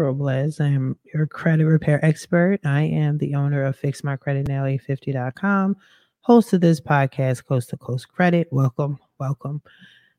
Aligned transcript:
Robles. 0.00 0.60
I 0.60 0.68
am 0.68 0.96
your 1.12 1.26
credit 1.26 1.66
repair 1.66 2.02
expert. 2.04 2.60
I 2.64 2.82
am 2.82 3.18
the 3.18 3.34
owner 3.34 3.62
of 3.64 3.78
FixMyCreditNow850.com, 3.78 5.76
host 6.22 6.52
of 6.54 6.62
this 6.62 6.80
podcast, 6.80 7.44
Coast 7.44 7.68
to 7.70 7.76
Coast 7.76 8.08
Credit. 8.08 8.48
Welcome, 8.50 8.98
welcome. 9.18 9.60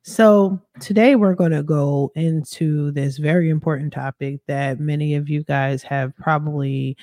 So, 0.04 0.62
today 0.80 1.16
we're 1.16 1.34
going 1.34 1.52
to 1.52 1.64
go 1.64 2.12
into 2.16 2.92
this 2.92 3.18
very 3.18 3.50
important 3.50 3.92
topic 3.92 4.40
that 4.48 4.80
many 4.80 5.16
of 5.16 5.30
you 5.30 5.44
guys 5.44 5.82
have 5.84 6.16
probably 6.16 6.96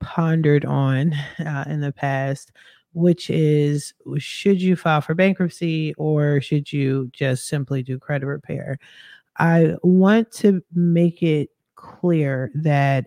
pondered 0.00 0.66
on 0.66 1.14
uh, 1.38 1.64
in 1.66 1.80
the 1.80 1.92
past, 1.92 2.52
which 2.92 3.30
is 3.30 3.94
should 4.18 4.60
you 4.60 4.76
file 4.76 5.00
for 5.00 5.14
bankruptcy 5.14 5.94
or 5.94 6.40
should 6.42 6.70
you 6.72 7.08
just 7.12 7.48
simply 7.48 7.82
do 7.82 7.98
credit 7.98 8.26
repair? 8.26 8.78
I 9.38 9.74
want 9.82 10.32
to 10.32 10.62
make 10.74 11.22
it 11.22 11.50
clear 11.76 12.50
that 12.54 13.06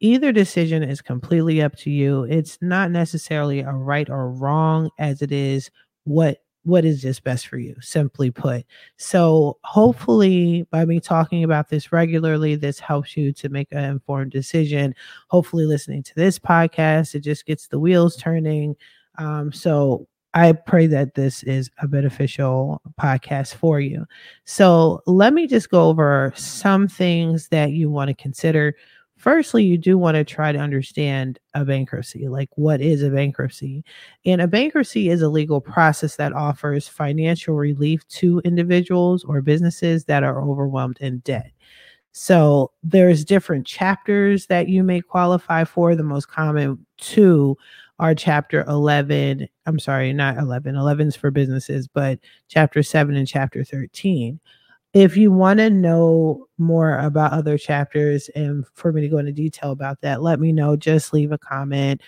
either 0.00 0.32
decision 0.32 0.82
is 0.82 1.00
completely 1.00 1.62
up 1.62 1.76
to 1.76 1.90
you. 1.90 2.24
It's 2.24 2.58
not 2.60 2.90
necessarily 2.90 3.60
a 3.60 3.72
right 3.72 4.08
or 4.10 4.30
wrong 4.30 4.90
as 4.98 5.22
it 5.22 5.32
is 5.32 5.70
what 6.04 6.38
what 6.64 6.84
is 6.86 7.02
just 7.02 7.22
best 7.24 7.46
for 7.46 7.58
you 7.58 7.76
simply 7.80 8.30
put. 8.30 8.64
So 8.96 9.58
hopefully 9.64 10.66
by 10.70 10.86
me 10.86 10.98
talking 10.98 11.44
about 11.44 11.68
this 11.68 11.92
regularly 11.92 12.56
this 12.56 12.78
helps 12.78 13.16
you 13.18 13.32
to 13.34 13.48
make 13.50 13.68
an 13.70 13.84
informed 13.84 14.32
decision. 14.32 14.94
Hopefully 15.28 15.66
listening 15.66 16.02
to 16.04 16.14
this 16.14 16.38
podcast 16.38 17.14
it 17.14 17.20
just 17.20 17.44
gets 17.46 17.68
the 17.68 17.78
wheels 17.78 18.16
turning. 18.16 18.76
Um, 19.18 19.52
so 19.52 20.08
I 20.34 20.52
pray 20.52 20.88
that 20.88 21.14
this 21.14 21.44
is 21.44 21.70
a 21.78 21.86
beneficial 21.86 22.82
podcast 23.00 23.54
for 23.54 23.80
you. 23.80 24.04
So, 24.44 25.00
let 25.06 25.32
me 25.32 25.46
just 25.46 25.70
go 25.70 25.88
over 25.88 26.32
some 26.34 26.88
things 26.88 27.48
that 27.48 27.70
you 27.70 27.88
want 27.88 28.08
to 28.08 28.14
consider. 28.14 28.74
Firstly, 29.16 29.62
you 29.62 29.78
do 29.78 29.96
want 29.96 30.16
to 30.16 30.24
try 30.24 30.50
to 30.50 30.58
understand 30.58 31.38
a 31.54 31.64
bankruptcy. 31.64 32.26
Like, 32.28 32.50
what 32.56 32.80
is 32.80 33.02
a 33.02 33.10
bankruptcy? 33.10 33.84
And 34.26 34.40
a 34.40 34.48
bankruptcy 34.48 35.08
is 35.08 35.22
a 35.22 35.28
legal 35.28 35.60
process 35.60 36.16
that 36.16 36.32
offers 36.32 36.88
financial 36.88 37.54
relief 37.54 38.06
to 38.08 38.40
individuals 38.44 39.22
or 39.24 39.40
businesses 39.40 40.04
that 40.06 40.24
are 40.24 40.42
overwhelmed 40.42 40.98
in 41.00 41.18
debt. 41.20 41.52
So, 42.12 42.72
there's 42.82 43.24
different 43.24 43.66
chapters 43.66 44.46
that 44.46 44.68
you 44.68 44.84
may 44.84 45.00
qualify 45.00 45.64
for. 45.64 45.94
The 45.94 46.02
most 46.04 46.28
common 46.28 46.84
two 46.98 47.56
are 47.98 48.14
chapter 48.14 48.64
11. 48.68 49.48
I'm 49.66 49.78
sorry, 49.78 50.12
not 50.12 50.38
11. 50.38 50.76
11 50.76 51.08
is 51.08 51.16
for 51.16 51.30
businesses, 51.30 51.88
but 51.88 52.18
chapter 52.48 52.82
7 52.82 53.14
and 53.14 53.26
chapter 53.28 53.64
13. 53.64 54.40
If 54.92 55.16
you 55.16 55.32
want 55.32 55.58
to 55.58 55.70
know 55.70 56.46
more 56.56 56.98
about 56.98 57.32
other 57.32 57.58
chapters 57.58 58.28
and 58.36 58.64
for 58.74 58.92
me 58.92 59.00
to 59.00 59.08
go 59.08 59.18
into 59.18 59.32
detail 59.32 59.72
about 59.72 60.00
that, 60.02 60.22
let 60.22 60.38
me 60.38 60.52
know. 60.52 60.76
Just 60.76 61.12
leave 61.12 61.32
a 61.32 61.38
comment 61.38 62.00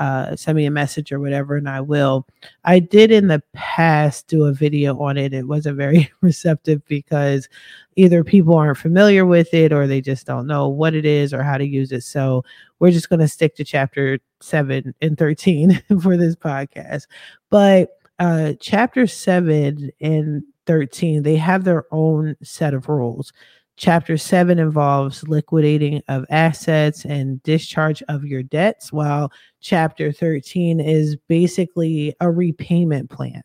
uh, 0.00 0.34
send 0.34 0.56
me 0.56 0.64
a 0.64 0.70
message 0.70 1.12
or 1.12 1.20
whatever, 1.20 1.56
and 1.56 1.68
I 1.68 1.82
will. 1.82 2.26
I 2.64 2.78
did 2.78 3.10
in 3.10 3.28
the 3.28 3.42
past 3.52 4.28
do 4.28 4.46
a 4.46 4.52
video 4.52 4.98
on 4.98 5.18
it. 5.18 5.34
It 5.34 5.46
wasn't 5.46 5.76
very 5.76 6.10
receptive 6.22 6.82
because 6.86 7.50
either 7.96 8.24
people 8.24 8.56
aren't 8.56 8.78
familiar 8.78 9.26
with 9.26 9.52
it 9.52 9.74
or 9.74 9.86
they 9.86 10.00
just 10.00 10.26
don't 10.26 10.46
know 10.46 10.68
what 10.68 10.94
it 10.94 11.04
is 11.04 11.34
or 11.34 11.42
how 11.42 11.58
to 11.58 11.66
use 11.66 11.92
it. 11.92 12.02
So 12.02 12.42
we're 12.78 12.92
just 12.92 13.10
going 13.10 13.20
to 13.20 13.28
stick 13.28 13.56
to 13.56 13.64
chapter 13.64 14.18
seven 14.40 14.94
and 15.02 15.18
13 15.18 15.82
for 16.02 16.16
this 16.16 16.34
podcast. 16.34 17.06
But 17.50 17.90
uh, 18.18 18.54
chapter 18.58 19.06
seven 19.06 19.90
and 20.00 20.42
13, 20.66 21.24
they 21.24 21.36
have 21.36 21.64
their 21.64 21.84
own 21.90 22.36
set 22.42 22.72
of 22.72 22.88
rules. 22.88 23.34
Chapter 23.80 24.18
7 24.18 24.58
involves 24.58 25.26
liquidating 25.26 26.02
of 26.08 26.26
assets 26.28 27.06
and 27.06 27.42
discharge 27.44 28.02
of 28.10 28.26
your 28.26 28.42
debts, 28.42 28.92
while 28.92 29.32
chapter 29.62 30.12
13 30.12 30.80
is 30.80 31.16
basically 31.28 32.14
a 32.20 32.30
repayment 32.30 33.08
plan. 33.08 33.42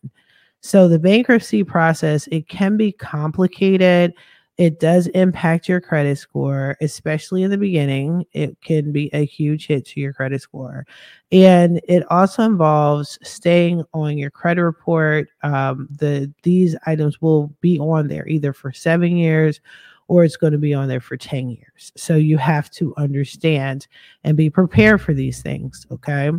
So 0.59 0.89
the 0.89 0.99
bankruptcy 0.99 1.63
process, 1.63 2.27
it 2.33 2.49
can 2.49 2.75
be 2.75 2.91
complicated. 2.91 4.13
It 4.57 4.81
does 4.81 5.07
impact 5.07 5.69
your 5.69 5.79
credit 5.79 6.17
score, 6.17 6.75
especially 6.81 7.43
in 7.43 7.49
the 7.49 7.57
beginning. 7.57 8.25
It 8.33 8.59
can 8.59 8.91
be 8.91 9.09
a 9.13 9.23
huge 9.23 9.67
hit 9.67 9.85
to 9.87 10.01
your 10.01 10.11
credit 10.11 10.41
score. 10.41 10.85
And 11.31 11.79
it 11.87 12.03
also 12.11 12.43
involves 12.43 13.17
staying 13.23 13.85
on 13.93 14.17
your 14.17 14.31
credit 14.31 14.63
report. 14.65 15.29
Um, 15.43 15.87
the 15.91 16.29
these 16.43 16.75
items 16.85 17.21
will 17.21 17.55
be 17.61 17.79
on 17.79 18.09
there 18.09 18.27
either 18.27 18.51
for 18.51 18.73
seven 18.73 19.15
years 19.15 19.61
or 20.07 20.23
it's 20.23 20.37
going 20.37 20.53
to 20.53 20.59
be 20.59 20.73
on 20.73 20.87
there 20.87 20.99
for 20.99 21.17
10 21.17 21.49
years. 21.49 21.91
So 21.97 22.15
you 22.15 22.37
have 22.37 22.69
to 22.71 22.93
understand 22.97 23.87
and 24.23 24.37
be 24.37 24.49
prepared 24.49 25.01
for 25.01 25.13
these 25.13 25.41
things. 25.41 25.85
Okay. 25.91 26.31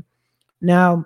Now, 0.61 1.05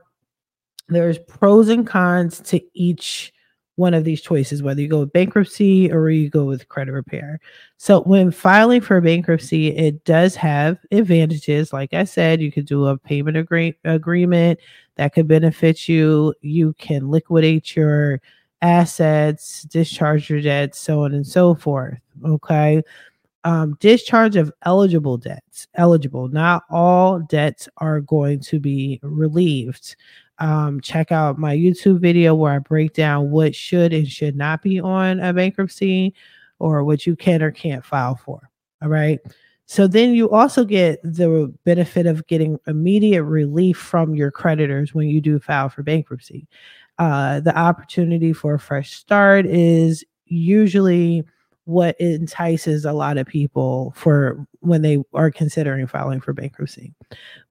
there's 0.88 1.18
pros 1.18 1.68
and 1.68 1.86
cons 1.86 2.40
to 2.40 2.60
each 2.74 3.32
one 3.76 3.94
of 3.94 4.04
these 4.04 4.20
choices, 4.20 4.62
whether 4.62 4.82
you 4.82 4.88
go 4.88 5.00
with 5.00 5.12
bankruptcy 5.12 5.90
or 5.90 6.10
you 6.10 6.28
go 6.28 6.44
with 6.44 6.68
credit 6.68 6.92
repair. 6.92 7.40
So, 7.78 8.02
when 8.02 8.30
filing 8.30 8.82
for 8.82 9.00
bankruptcy, 9.00 9.68
it 9.68 10.04
does 10.04 10.34
have 10.36 10.78
advantages. 10.90 11.72
Like 11.72 11.94
I 11.94 12.04
said, 12.04 12.42
you 12.42 12.52
could 12.52 12.66
do 12.66 12.86
a 12.86 12.98
payment 12.98 13.38
agree- 13.38 13.78
agreement 13.84 14.60
that 14.96 15.14
could 15.14 15.26
benefit 15.26 15.88
you. 15.88 16.34
You 16.42 16.74
can 16.74 17.10
liquidate 17.10 17.74
your 17.74 18.20
assets, 18.62 19.62
discharge 19.62 20.28
your 20.28 20.40
debts, 20.40 20.78
so 20.78 21.04
on 21.04 21.14
and 21.14 21.26
so 21.26 21.54
forth. 21.54 21.98
Okay. 22.24 22.82
Um, 23.44 23.76
discharge 23.80 24.36
of 24.36 24.52
eligible 24.62 25.16
debts. 25.16 25.66
Eligible. 25.74 26.28
Not 26.28 26.64
all 26.70 27.20
debts 27.20 27.68
are 27.78 28.00
going 28.00 28.40
to 28.40 28.60
be 28.60 29.00
relieved. 29.02 29.96
Um, 30.38 30.80
check 30.80 31.12
out 31.12 31.38
my 31.38 31.56
YouTube 31.56 32.00
video 32.00 32.34
where 32.34 32.52
I 32.52 32.58
break 32.58 32.94
down 32.94 33.30
what 33.30 33.54
should 33.54 33.92
and 33.92 34.08
should 34.08 34.36
not 34.36 34.62
be 34.62 34.80
on 34.80 35.20
a 35.20 35.32
bankruptcy 35.32 36.14
or 36.58 36.84
what 36.84 37.06
you 37.06 37.16
can 37.16 37.42
or 37.42 37.50
can't 37.50 37.84
file 37.84 38.16
for. 38.16 38.50
All 38.82 38.88
right. 38.88 39.18
So 39.66 39.86
then 39.86 40.14
you 40.14 40.28
also 40.30 40.64
get 40.64 41.00
the 41.04 41.54
benefit 41.64 42.06
of 42.06 42.26
getting 42.26 42.58
immediate 42.66 43.22
relief 43.22 43.76
from 43.78 44.14
your 44.14 44.30
creditors 44.30 44.94
when 44.94 45.06
you 45.06 45.20
do 45.20 45.38
file 45.38 45.68
for 45.68 45.82
bankruptcy. 45.82 46.48
Uh, 47.00 47.40
the 47.40 47.56
opportunity 47.58 48.30
for 48.30 48.52
a 48.52 48.58
fresh 48.58 48.92
start 48.92 49.46
is 49.46 50.04
usually 50.26 51.24
what 51.64 51.96
entices 51.98 52.84
a 52.84 52.92
lot 52.92 53.16
of 53.16 53.26
people 53.26 53.94
for 53.96 54.46
when 54.60 54.82
they 54.82 54.98
are 55.14 55.30
considering 55.30 55.86
filing 55.86 56.20
for 56.20 56.34
bankruptcy. 56.34 56.92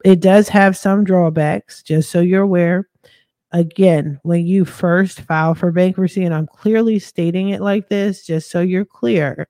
It 0.05 0.19
does 0.19 0.49
have 0.49 0.77
some 0.77 1.03
drawbacks, 1.03 1.81
just 1.81 2.11
so 2.11 2.21
you're 2.21 2.43
aware. 2.43 2.88
Again, 3.51 4.19
when 4.21 4.45
you 4.45 4.65
first 4.65 5.21
file 5.21 5.55
for 5.55 5.71
bankruptcy, 5.71 6.23
and 6.23 6.35
I'm 6.35 6.45
clearly 6.45 6.99
stating 6.99 7.49
it 7.49 7.59
like 7.61 7.89
this, 7.89 8.27
just 8.27 8.51
so 8.51 8.61
you're 8.61 8.85
clear, 8.85 9.47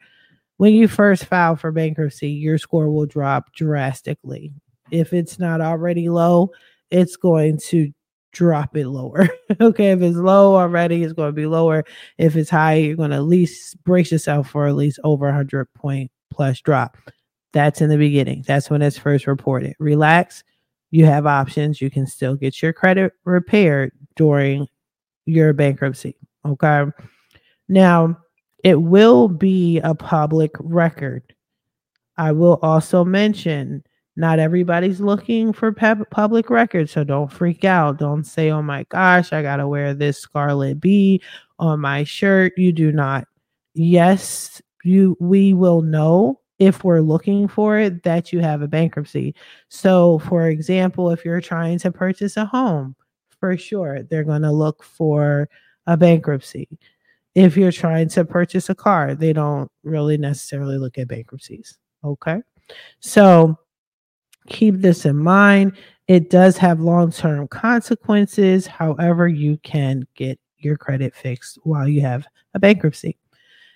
when 0.55 0.73
you 0.73 0.87
first 0.87 1.25
file 1.25 1.57
for 1.57 1.73
bankruptcy, 1.73 2.29
your 2.29 2.57
score 2.57 2.89
will 2.89 3.05
drop 3.05 3.51
drastically. 3.53 4.53
If 4.91 5.11
it's 5.11 5.39
not 5.39 5.59
already 5.59 6.07
low, 6.07 6.51
it's 6.89 7.17
going 7.17 7.59
to 7.67 7.91
drop 8.31 8.75
it 8.75 8.87
lower. 8.87 9.27
okay, 9.61 9.91
if 9.91 10.01
it's 10.01 10.17
low 10.17 10.55
already, 10.55 11.03
it's 11.03 11.13
going 11.13 11.29
to 11.29 11.33
be 11.33 11.45
lower. 11.45 11.83
If 12.17 12.35
it's 12.35 12.49
high, 12.49 12.75
you're 12.75 12.95
going 12.95 13.11
to 13.11 13.17
at 13.17 13.23
least 13.23 13.81
brace 13.83 14.11
yourself 14.11 14.49
for 14.49 14.67
at 14.67 14.75
least 14.75 14.99
over 15.03 15.25
100 15.25 15.73
point 15.73 16.11
plus 16.31 16.61
drop. 16.61 16.97
That's 17.53 17.81
in 17.81 17.89
the 17.89 17.97
beginning. 17.97 18.43
That's 18.47 18.69
when 18.69 18.81
it's 18.81 18.97
first 18.97 19.27
reported. 19.27 19.73
Relax. 19.79 20.43
You 20.91 21.05
have 21.05 21.25
options. 21.25 21.81
You 21.81 21.89
can 21.89 22.07
still 22.07 22.35
get 22.35 22.61
your 22.61 22.73
credit 22.73 23.13
repaired 23.25 23.91
during 24.15 24.67
your 25.25 25.53
bankruptcy. 25.53 26.15
Okay. 26.45 26.85
Now, 27.67 28.17
it 28.63 28.81
will 28.81 29.27
be 29.27 29.79
a 29.79 29.95
public 29.95 30.51
record. 30.59 31.23
I 32.17 32.31
will 32.33 32.59
also 32.61 33.05
mention 33.05 33.83
not 34.19 34.37
everybody's 34.37 34.99
looking 34.99 35.53
for 35.53 35.71
public 35.71 36.49
records, 36.49 36.91
so 36.91 37.03
don't 37.05 37.31
freak 37.31 37.63
out. 37.63 37.97
Don't 37.97 38.25
say, 38.25 38.51
"Oh 38.51 38.61
my 38.61 38.83
gosh, 38.89 39.31
I 39.31 39.41
got 39.41 39.57
to 39.57 39.67
wear 39.67 39.93
this 39.93 40.19
scarlet 40.19 40.79
B 40.81 41.21
on 41.57 41.79
my 41.79 42.03
shirt." 42.03 42.53
You 42.57 42.73
do 42.73 42.91
not. 42.91 43.25
Yes, 43.73 44.61
you 44.83 45.15
we 45.19 45.53
will 45.53 45.81
know 45.81 46.41
if 46.59 46.83
we're 46.83 46.99
looking 46.99 47.47
for 47.47 47.79
it 47.79 48.03
that 48.03 48.33
you 48.33 48.39
have 48.39 48.61
a 48.61 48.67
bankruptcy. 48.67 49.33
So, 49.69 50.19
for 50.19 50.47
example, 50.49 51.11
if 51.11 51.23
you're 51.23 51.41
trying 51.41 51.79
to 51.79 51.91
purchase 51.91 52.35
a 52.35 52.45
home, 52.45 52.97
for 53.39 53.55
sure, 53.55 54.03
they're 54.03 54.25
going 54.25 54.41
to 54.41 54.51
look 54.51 54.83
for 54.83 55.47
a 55.87 55.95
bankruptcy. 55.95 56.67
If 57.35 57.55
you're 57.55 57.71
trying 57.71 58.09
to 58.09 58.25
purchase 58.25 58.69
a 58.69 58.75
car, 58.75 59.15
they 59.15 59.31
don't 59.31 59.71
really 59.83 60.17
necessarily 60.17 60.77
look 60.77 60.97
at 60.97 61.07
bankruptcies. 61.07 61.77
Okay. 62.03 62.41
So, 62.99 63.57
keep 64.49 64.75
this 64.79 65.05
in 65.05 65.17
mind. 65.17 65.73
It 66.07 66.29
does 66.29 66.57
have 66.57 66.79
long 66.79 67.11
term 67.11 67.47
consequences. 67.47 68.67
However, 68.67 69.27
you 69.27 69.57
can 69.63 70.07
get 70.15 70.39
your 70.57 70.75
credit 70.75 71.15
fixed 71.15 71.59
while 71.63 71.87
you 71.87 72.01
have 72.01 72.25
a 72.53 72.59
bankruptcy. 72.59 73.17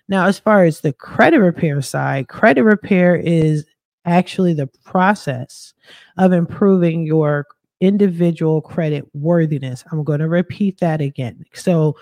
Now, 0.10 0.26
as 0.28 0.40
far 0.40 0.66
as 0.66 0.82
the 0.82 0.94
credit 0.94 1.40
repair 1.40 1.82
side, 1.82 2.28
credit 2.28 2.64
repair 2.64 3.16
is 3.16 3.66
actually 4.06 4.54
the 4.54 4.68
process 4.84 5.74
of 6.18 6.34
improving 6.34 7.06
your 7.06 7.46
individual 7.80 8.62
credit 8.62 9.06
worthiness. 9.14 9.84
I'm 9.92 10.04
going 10.04 10.20
to 10.20 10.28
repeat 10.28 10.80
that 10.80 11.02
again 11.02 11.46
so 11.54 11.96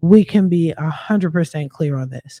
we 0.00 0.24
can 0.24 0.48
be 0.48 0.74
100% 0.78 1.70
clear 1.70 1.96
on 1.96 2.10
this. 2.10 2.40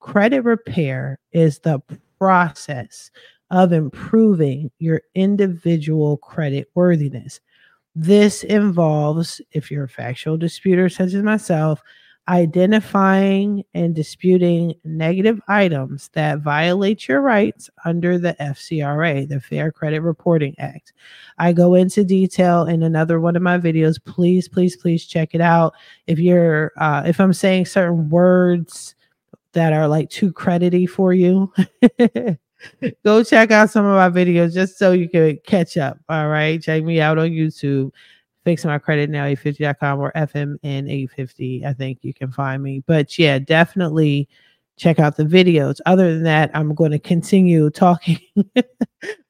Credit 0.00 0.42
repair 0.42 1.18
is 1.32 1.58
the 1.58 1.80
process 2.18 3.10
of 3.50 3.72
improving 3.72 4.70
your 4.78 5.02
individual 5.14 6.16
credit 6.18 6.68
worthiness. 6.74 7.40
This 7.94 8.44
involves, 8.44 9.40
if 9.52 9.70
you're 9.70 9.84
a 9.84 9.88
factual 9.88 10.36
disputer 10.36 10.88
such 10.88 11.14
as 11.14 11.22
myself, 11.22 11.82
identifying 12.28 13.62
and 13.74 13.94
disputing 13.94 14.74
negative 14.84 15.40
items 15.46 16.10
that 16.14 16.40
violate 16.40 17.06
your 17.06 17.20
rights 17.20 17.70
under 17.84 18.18
the 18.18 18.34
FCRA, 18.40 19.28
the 19.28 19.40
Fair 19.40 19.70
Credit 19.70 20.00
Reporting 20.00 20.54
Act. 20.58 20.92
I 21.38 21.52
go 21.52 21.74
into 21.74 22.04
detail 22.04 22.64
in 22.64 22.82
another 22.82 23.20
one 23.20 23.36
of 23.36 23.42
my 23.42 23.58
videos. 23.58 24.02
Please, 24.04 24.48
please, 24.48 24.76
please 24.76 25.06
check 25.06 25.34
it 25.34 25.40
out. 25.40 25.74
If 26.06 26.18
you're, 26.18 26.72
uh, 26.78 27.04
if 27.06 27.20
I'm 27.20 27.32
saying 27.32 27.66
certain 27.66 28.08
words 28.08 28.96
that 29.52 29.72
are 29.72 29.86
like 29.86 30.10
too 30.10 30.32
credity 30.32 30.86
for 30.86 31.12
you, 31.14 31.52
go 33.04 33.22
check 33.22 33.50
out 33.50 33.70
some 33.70 33.84
of 33.84 33.96
my 33.96 34.08
videos 34.08 34.54
just 34.54 34.78
so 34.78 34.92
you 34.92 35.08
can 35.08 35.38
catch 35.46 35.76
up. 35.76 35.98
All 36.08 36.28
right. 36.28 36.60
Check 36.60 36.84
me 36.84 37.00
out 37.00 37.18
on 37.18 37.30
YouTube 37.30 37.92
fixing 38.46 38.70
my 38.70 38.78
credit 38.78 39.10
now 39.10 39.24
850.com 39.24 39.98
or 39.98 40.12
fmn 40.12 40.60
850 40.62 41.66
i 41.66 41.72
think 41.72 41.98
you 42.02 42.14
can 42.14 42.30
find 42.30 42.62
me 42.62 42.80
but 42.86 43.18
yeah 43.18 43.40
definitely 43.40 44.28
check 44.76 45.00
out 45.00 45.16
the 45.16 45.24
videos 45.24 45.80
other 45.84 46.14
than 46.14 46.22
that 46.22 46.52
i'm 46.54 46.72
going 46.72 46.92
to 46.92 46.98
continue 47.00 47.68
talking 47.70 48.20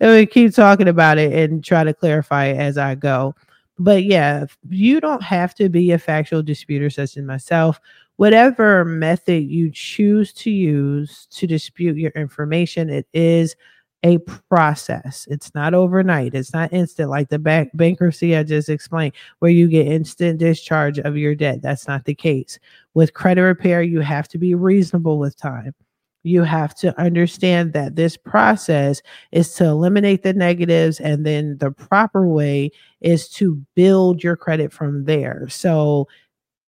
and 0.01 0.31
keep 0.31 0.55
talking 0.55 0.87
about 0.87 1.17
it 1.17 1.33
and 1.33 1.65
try 1.65 1.83
to 1.83 1.95
clarify 1.95 2.45
it 2.45 2.59
as 2.59 2.77
i 2.77 2.95
go 2.95 3.35
but 3.79 4.05
yeah 4.05 4.45
you 4.69 5.01
don't 5.01 5.23
have 5.23 5.55
to 5.55 5.71
be 5.71 5.93
a 5.93 5.99
factual 5.99 6.43
disputer 6.43 6.91
such 6.91 7.17
as 7.17 7.25
myself 7.25 7.81
whatever 8.17 8.85
method 8.85 9.45
you 9.45 9.71
choose 9.71 10.33
to 10.33 10.51
use 10.51 11.27
to 11.31 11.47
dispute 11.47 11.97
your 11.97 12.13
information 12.13 12.89
it 12.91 13.07
is 13.13 13.55
a 14.03 14.19
process. 14.51 15.27
It's 15.31 15.53
not 15.55 15.75
overnight. 15.75 16.35
It's 16.35 16.53
not 16.53 16.73
instant 16.73 17.11
like 17.11 17.29
the 17.29 17.39
bank 17.39 17.71
bankruptcy 17.75 18.37
I 18.37 18.43
just 18.45 18.69
explained, 18.69 19.15
where 19.41 19.51
you 19.51 19.69
get 19.69 19.87
instant 19.89 20.39
discharge 20.39 20.99
of 20.99 21.17
your 21.17 21.35
debt. 21.35 21.63
That's 21.63 21.89
not 21.89 22.05
the 22.05 22.15
case. 22.15 22.59
With 22.95 23.15
credit 23.15 23.43
repair, 23.43 23.83
you 23.83 24.01
have 24.01 24.29
to 24.29 24.39
be 24.39 24.55
reasonable 24.55 25.19
with 25.19 25.37
time. 25.37 25.75
You 26.23 26.43
have 26.43 26.75
to 26.77 26.99
understand 27.01 27.73
that 27.73 27.97
this 27.97 28.17
process 28.17 29.01
is 29.33 29.53
to 29.55 29.65
eliminate 29.67 30.23
the 30.23 30.35
negatives, 30.35 31.01
and 31.01 31.25
then 31.27 31.59
the 31.59 31.71
proper 31.73 32.29
way 32.29 32.71
is 33.01 33.29
to 33.31 33.57
build 33.75 34.23
your 34.23 34.37
credit 34.37 34.73
from 34.73 35.05
there. 35.05 35.49
So 35.49 36.07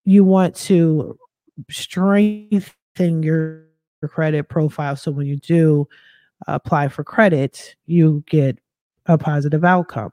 you 0.05 0.25
want 0.25 0.55
to 0.57 1.19
strengthen 1.71 3.23
your 3.23 3.65
credit 4.09 4.49
profile. 4.49 4.97
So 4.97 5.11
when 5.11 5.27
you 5.27 5.37
do 5.37 5.89
apply 6.47 6.89
for 6.89 7.05
credit, 7.05 7.75
you 7.87 8.23
get 8.27 8.59
a 9.07 9.17
positive 9.17 9.65
outcome. 9.65 10.13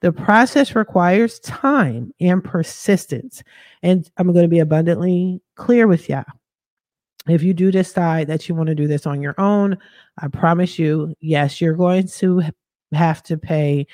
The 0.00 0.12
process 0.12 0.74
requires 0.74 1.38
time 1.40 2.12
and 2.20 2.44
persistence. 2.44 3.42
And 3.82 4.10
I'm 4.16 4.32
going 4.32 4.44
to 4.44 4.48
be 4.48 4.58
abundantly 4.58 5.40
clear 5.54 5.86
with 5.86 6.08
y'all. 6.08 6.24
If 7.28 7.42
you 7.42 7.54
do 7.54 7.72
decide 7.72 8.28
that 8.28 8.48
you 8.48 8.54
want 8.54 8.68
to 8.68 8.74
do 8.74 8.86
this 8.86 9.06
on 9.06 9.20
your 9.20 9.34
own, 9.38 9.78
I 10.18 10.28
promise 10.28 10.78
you, 10.78 11.14
yes, 11.20 11.60
you're 11.60 11.74
going 11.74 12.06
to 12.08 12.42
have 12.92 13.22
to 13.24 13.36
pay 13.36 13.86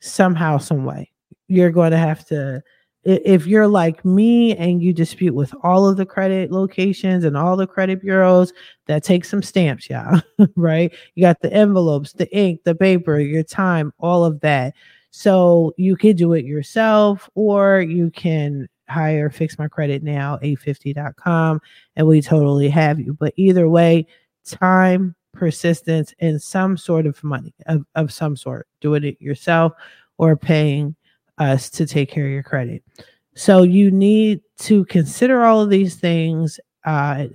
somehow, 0.00 0.58
some 0.58 0.84
way. 0.84 1.10
You're 1.48 1.70
going 1.70 1.90
to 1.90 1.98
have 1.98 2.24
to 2.26 2.62
if 3.04 3.46
you're 3.46 3.68
like 3.68 4.04
me 4.04 4.54
and 4.56 4.82
you 4.82 4.92
dispute 4.92 5.34
with 5.34 5.54
all 5.62 5.88
of 5.88 5.96
the 5.96 6.04
credit 6.04 6.52
locations 6.52 7.24
and 7.24 7.36
all 7.36 7.56
the 7.56 7.66
credit 7.66 8.00
bureaus, 8.02 8.52
that 8.86 9.04
takes 9.04 9.28
some 9.30 9.42
stamps, 9.42 9.88
yeah, 9.88 10.20
right? 10.56 10.92
You 11.14 11.22
got 11.22 11.40
the 11.40 11.52
envelopes, 11.52 12.12
the 12.12 12.34
ink, 12.36 12.60
the 12.64 12.74
paper, 12.74 13.18
your 13.18 13.42
time, 13.42 13.92
all 13.98 14.24
of 14.24 14.40
that. 14.40 14.74
So 15.10 15.74
you 15.76 15.96
could 15.96 16.16
do 16.16 16.34
it 16.34 16.44
yourself 16.44 17.28
or 17.34 17.80
you 17.80 18.10
can 18.10 18.68
hire 18.88 19.30
fix 19.30 19.58
my 19.58 19.68
credit 19.68 20.02
now 20.02 20.38
850.com 20.42 21.60
and 21.96 22.06
we 22.06 22.20
totally 22.20 22.68
have 22.68 23.00
you. 23.00 23.14
But 23.14 23.32
either 23.36 23.68
way, 23.68 24.06
time, 24.44 25.14
persistence, 25.32 26.12
and 26.18 26.40
some 26.42 26.76
sort 26.76 27.06
of 27.06 27.22
money 27.24 27.54
of, 27.66 27.84
of 27.94 28.12
some 28.12 28.36
sort. 28.36 28.66
Doing 28.80 29.04
it 29.04 29.20
yourself 29.20 29.72
or 30.18 30.36
paying 30.36 30.96
us 31.40 31.68
to 31.70 31.86
take 31.86 32.10
care 32.10 32.26
of 32.26 32.32
your 32.32 32.44
credit. 32.44 32.84
So 33.34 33.62
you 33.62 33.90
need 33.90 34.42
to 34.58 34.84
consider 34.84 35.44
all 35.44 35.60
of 35.60 35.70
these 35.70 35.96
things. 35.96 36.60
Uh, 36.84 37.26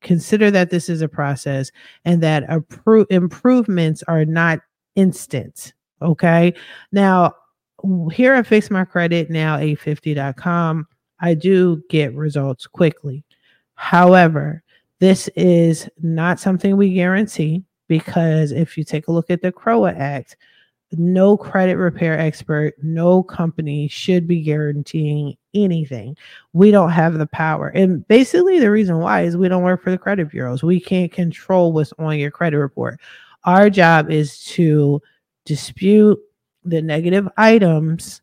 consider 0.00 0.50
that 0.50 0.70
this 0.70 0.88
is 0.88 1.02
a 1.02 1.08
process 1.08 1.70
and 2.04 2.22
that 2.22 2.46
appro- 2.48 3.06
improvements 3.10 4.02
are 4.04 4.24
not 4.24 4.60
instant. 4.94 5.72
Okay. 6.02 6.54
Now, 6.92 7.34
here 8.12 8.34
at 8.34 8.46
Fix 8.46 8.70
My 8.70 8.84
Credit 8.84 9.30
Now 9.30 9.56
850.com, 9.58 10.86
I 11.20 11.34
do 11.34 11.82
get 11.88 12.14
results 12.14 12.66
quickly. 12.66 13.24
However, 13.74 14.62
this 14.98 15.28
is 15.28 15.88
not 16.02 16.38
something 16.40 16.76
we 16.76 16.92
guarantee 16.92 17.64
because 17.88 18.52
if 18.52 18.76
you 18.76 18.84
take 18.84 19.08
a 19.08 19.12
look 19.12 19.30
at 19.30 19.42
the 19.42 19.50
CROA 19.50 19.92
Act, 19.92 20.36
no 20.92 21.36
credit 21.36 21.76
repair 21.76 22.18
expert, 22.18 22.74
no 22.82 23.22
company 23.22 23.88
should 23.88 24.26
be 24.26 24.42
guaranteeing 24.42 25.36
anything. 25.54 26.16
We 26.52 26.70
don't 26.70 26.90
have 26.90 27.18
the 27.18 27.26
power. 27.26 27.68
And 27.68 28.06
basically, 28.08 28.58
the 28.58 28.70
reason 28.70 28.98
why 28.98 29.22
is 29.22 29.36
we 29.36 29.48
don't 29.48 29.62
work 29.62 29.82
for 29.82 29.90
the 29.90 29.98
credit 29.98 30.30
bureaus. 30.30 30.62
We 30.62 30.80
can't 30.80 31.12
control 31.12 31.72
what's 31.72 31.92
on 31.98 32.18
your 32.18 32.30
credit 32.30 32.58
report. 32.58 33.00
Our 33.44 33.70
job 33.70 34.10
is 34.10 34.44
to 34.46 35.00
dispute 35.44 36.18
the 36.64 36.82
negative 36.82 37.28
items 37.36 38.20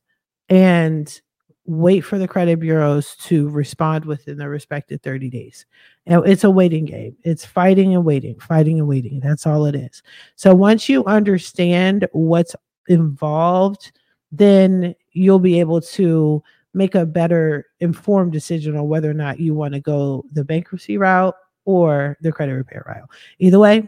and 0.49 1.21
wait 1.67 2.01
for 2.01 2.17
the 2.17 2.27
credit 2.27 2.59
bureaus 2.59 3.15
to 3.17 3.49
respond 3.49 4.05
within 4.05 4.37
their 4.37 4.49
respected 4.49 5.03
30 5.03 5.29
days. 5.29 5.65
And 6.05 6.25
it's 6.25 6.45
a 6.45 6.49
waiting 6.49 6.85
game. 6.85 7.15
It's 7.23 7.45
fighting 7.45 7.93
and 7.93 8.05
waiting, 8.05 8.39
fighting 8.39 8.79
and 8.79 8.87
waiting. 8.87 9.19
That's 9.19 9.45
all 9.45 9.65
it 9.65 9.75
is. 9.75 10.01
So 10.35 10.55
once 10.55 10.87
you 10.87 11.03
understand 11.05 12.07
what's 12.13 12.55
involved, 12.87 13.91
then 14.31 14.95
you'll 15.11 15.39
be 15.39 15.59
able 15.59 15.81
to 15.81 16.41
make 16.73 16.95
a 16.95 17.05
better 17.05 17.65
informed 17.81 18.31
decision 18.31 18.77
on 18.77 18.87
whether 18.87 19.11
or 19.11 19.15
not 19.15 19.39
you 19.39 19.53
want 19.53 19.73
to 19.73 19.81
go 19.81 20.23
the 20.31 20.45
bankruptcy 20.45 20.97
route 20.97 21.35
or 21.65 22.17
the 22.21 22.31
credit 22.31 22.53
repair 22.53 22.83
route. 22.87 23.09
Either 23.39 23.59
way, 23.59 23.87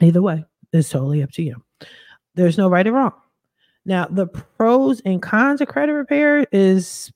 either 0.00 0.22
way, 0.22 0.44
it's 0.72 0.90
totally 0.90 1.22
up 1.22 1.32
to 1.32 1.42
you. 1.42 1.60
There's 2.34 2.58
no 2.58 2.68
right 2.68 2.86
or 2.86 2.92
wrong. 2.92 3.12
Now, 3.86 4.06
the 4.10 4.26
pros 4.26 5.00
and 5.00 5.22
cons 5.22 5.60
of 5.60 5.68
credit 5.68 5.92
repair 5.92 6.46
is 6.52 7.12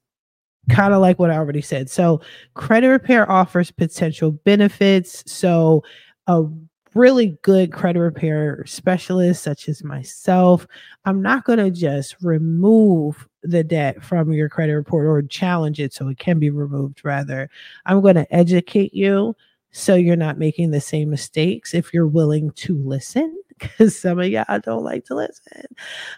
kind 0.70 0.94
of 0.94 1.00
like 1.00 1.18
what 1.18 1.30
I 1.30 1.36
already 1.36 1.60
said. 1.60 1.90
So, 1.90 2.20
credit 2.54 2.88
repair 2.88 3.30
offers 3.30 3.70
potential 3.70 4.30
benefits. 4.30 5.24
So, 5.30 5.82
a 6.28 6.44
really 6.94 7.38
good 7.42 7.72
credit 7.72 8.00
repair 8.00 8.64
specialist, 8.66 9.42
such 9.42 9.68
as 9.68 9.84
myself, 9.84 10.66
I'm 11.04 11.22
not 11.22 11.44
going 11.44 11.58
to 11.58 11.70
just 11.70 12.16
remove 12.22 13.28
the 13.42 13.64
debt 13.64 14.02
from 14.02 14.32
your 14.32 14.48
credit 14.48 14.74
report 14.74 15.06
or 15.06 15.22
challenge 15.22 15.80
it 15.80 15.92
so 15.92 16.08
it 16.08 16.18
can 16.18 16.38
be 16.38 16.50
removed. 16.50 17.00
Rather, 17.04 17.50
I'm 17.86 18.00
going 18.00 18.16
to 18.16 18.34
educate 18.34 18.94
you 18.94 19.34
so 19.72 19.94
you're 19.94 20.16
not 20.16 20.38
making 20.38 20.70
the 20.70 20.80
same 20.80 21.10
mistakes 21.10 21.74
if 21.74 21.94
you're 21.94 22.06
willing 22.06 22.50
to 22.52 22.76
listen 22.76 23.36
because 23.76 23.98
some 23.98 24.18
of 24.18 24.28
y'all 24.28 24.60
don't 24.62 24.84
like 24.84 25.04
to 25.06 25.14
listen. 25.14 25.62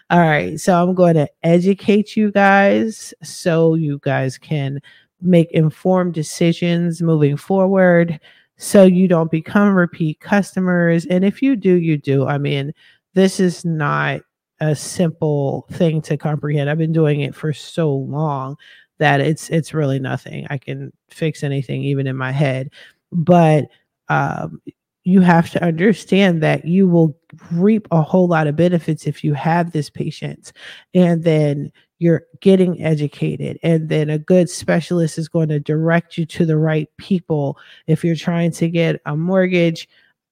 All 0.09 0.19
right. 0.19 0.59
So 0.59 0.81
I'm 0.81 0.93
going 0.93 1.15
to 1.15 1.29
educate 1.43 2.15
you 2.15 2.31
guys 2.31 3.13
so 3.23 3.75
you 3.75 3.99
guys 4.03 4.37
can 4.37 4.81
make 5.21 5.51
informed 5.51 6.13
decisions 6.13 7.01
moving 7.01 7.37
forward 7.37 8.19
so 8.57 8.83
you 8.83 9.07
don't 9.07 9.31
become 9.31 9.73
repeat 9.73 10.19
customers. 10.19 11.05
And 11.05 11.25
if 11.25 11.41
you 11.41 11.55
do, 11.55 11.75
you 11.75 11.97
do. 11.97 12.27
I 12.27 12.37
mean, 12.37 12.73
this 13.13 13.39
is 13.39 13.65
not 13.65 14.21
a 14.59 14.75
simple 14.75 15.67
thing 15.71 16.01
to 16.03 16.17
comprehend. 16.17 16.69
I've 16.69 16.77
been 16.77 16.93
doing 16.93 17.21
it 17.21 17.35
for 17.35 17.51
so 17.51 17.93
long 17.93 18.55
that 18.99 19.19
it's 19.19 19.49
it's 19.49 19.73
really 19.73 19.99
nothing. 19.99 20.47
I 20.49 20.57
can 20.57 20.93
fix 21.09 21.43
anything 21.43 21.83
even 21.83 22.07
in 22.07 22.15
my 22.15 22.31
head. 22.31 22.69
But 23.11 23.65
um, 24.09 24.61
you 25.03 25.21
have 25.21 25.49
to 25.51 25.63
understand 25.63 26.41
that 26.43 26.65
you 26.65 26.87
will 26.87 27.17
reap 27.51 27.87
a 27.91 28.01
whole 28.01 28.27
lot 28.27 28.47
of 28.47 28.55
benefits 28.55 29.07
if 29.07 29.23
you 29.23 29.33
have 29.33 29.71
this 29.71 29.89
patience 29.89 30.53
and 30.93 31.23
then 31.23 31.71
you're 31.99 32.23
getting 32.41 32.81
educated 32.83 33.57
and 33.63 33.89
then 33.89 34.09
a 34.09 34.19
good 34.19 34.49
specialist 34.49 35.17
is 35.17 35.29
going 35.29 35.49
to 35.49 35.59
direct 35.59 36.17
you 36.17 36.25
to 36.25 36.45
the 36.45 36.57
right 36.57 36.89
people 36.97 37.57
if 37.87 38.03
you're 38.03 38.15
trying 38.15 38.51
to 38.51 38.69
get 38.69 39.01
a 39.05 39.15
mortgage 39.15 39.87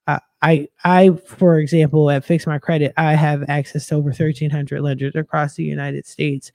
uh, 0.08 0.20
I, 0.42 0.68
I, 0.84 1.12
for 1.26 1.60
example, 1.60 2.10
at 2.10 2.26
Fix 2.26 2.48
My 2.48 2.58
Credit, 2.58 2.94
I 2.98 3.14
have 3.14 3.48
access 3.48 3.88
to 3.88 3.96
over 3.96 4.10
1,300 4.10 4.82
lenders 4.82 5.16
across 5.16 5.56
the 5.56 5.64
United 5.64 6.06
States. 6.08 6.52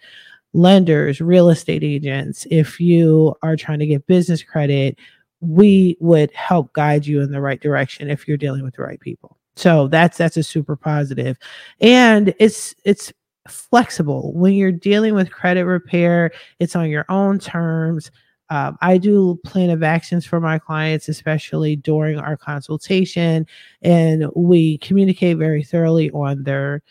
Lenders, 0.52 1.20
real 1.20 1.48
estate 1.50 1.84
agents, 1.84 2.46
if 2.50 2.80
you 2.80 3.34
are 3.42 3.56
trying 3.56 3.78
to 3.78 3.86
get 3.86 4.06
business 4.06 4.42
credit, 4.42 4.98
we 5.40 5.96
would 6.00 6.32
help 6.32 6.72
guide 6.72 7.06
you 7.06 7.20
in 7.20 7.30
the 7.30 7.40
right 7.40 7.60
direction 7.60 8.10
if 8.10 8.26
you're 8.26 8.36
dealing 8.36 8.64
with 8.64 8.74
the 8.74 8.82
right 8.82 9.00
people. 9.00 9.36
So 9.56 9.88
that's 9.88 10.18
that's 10.18 10.36
a 10.36 10.42
super 10.42 10.76
positive. 10.76 11.38
And 11.80 12.34
it's 12.38 12.74
it's 12.84 13.12
flexible 13.48 14.32
when 14.34 14.54
you're 14.54 14.72
dealing 14.72 15.14
with 15.14 15.30
credit 15.30 15.64
repair, 15.64 16.32
it's 16.58 16.76
on 16.76 16.90
your 16.90 17.06
own 17.08 17.38
terms 17.38 18.10
um, 18.50 18.78
I 18.80 18.98
do 18.98 19.40
plan 19.44 19.70
of 19.70 19.82
actions 19.82 20.24
for 20.24 20.40
my 20.40 20.58
clients, 20.58 21.08
especially 21.08 21.76
during 21.76 22.18
our 22.18 22.36
consultation, 22.36 23.46
and 23.82 24.26
we 24.36 24.78
communicate 24.78 25.36
very 25.36 25.64
thoroughly 25.64 26.10
on 26.12 26.44
their 26.44 26.82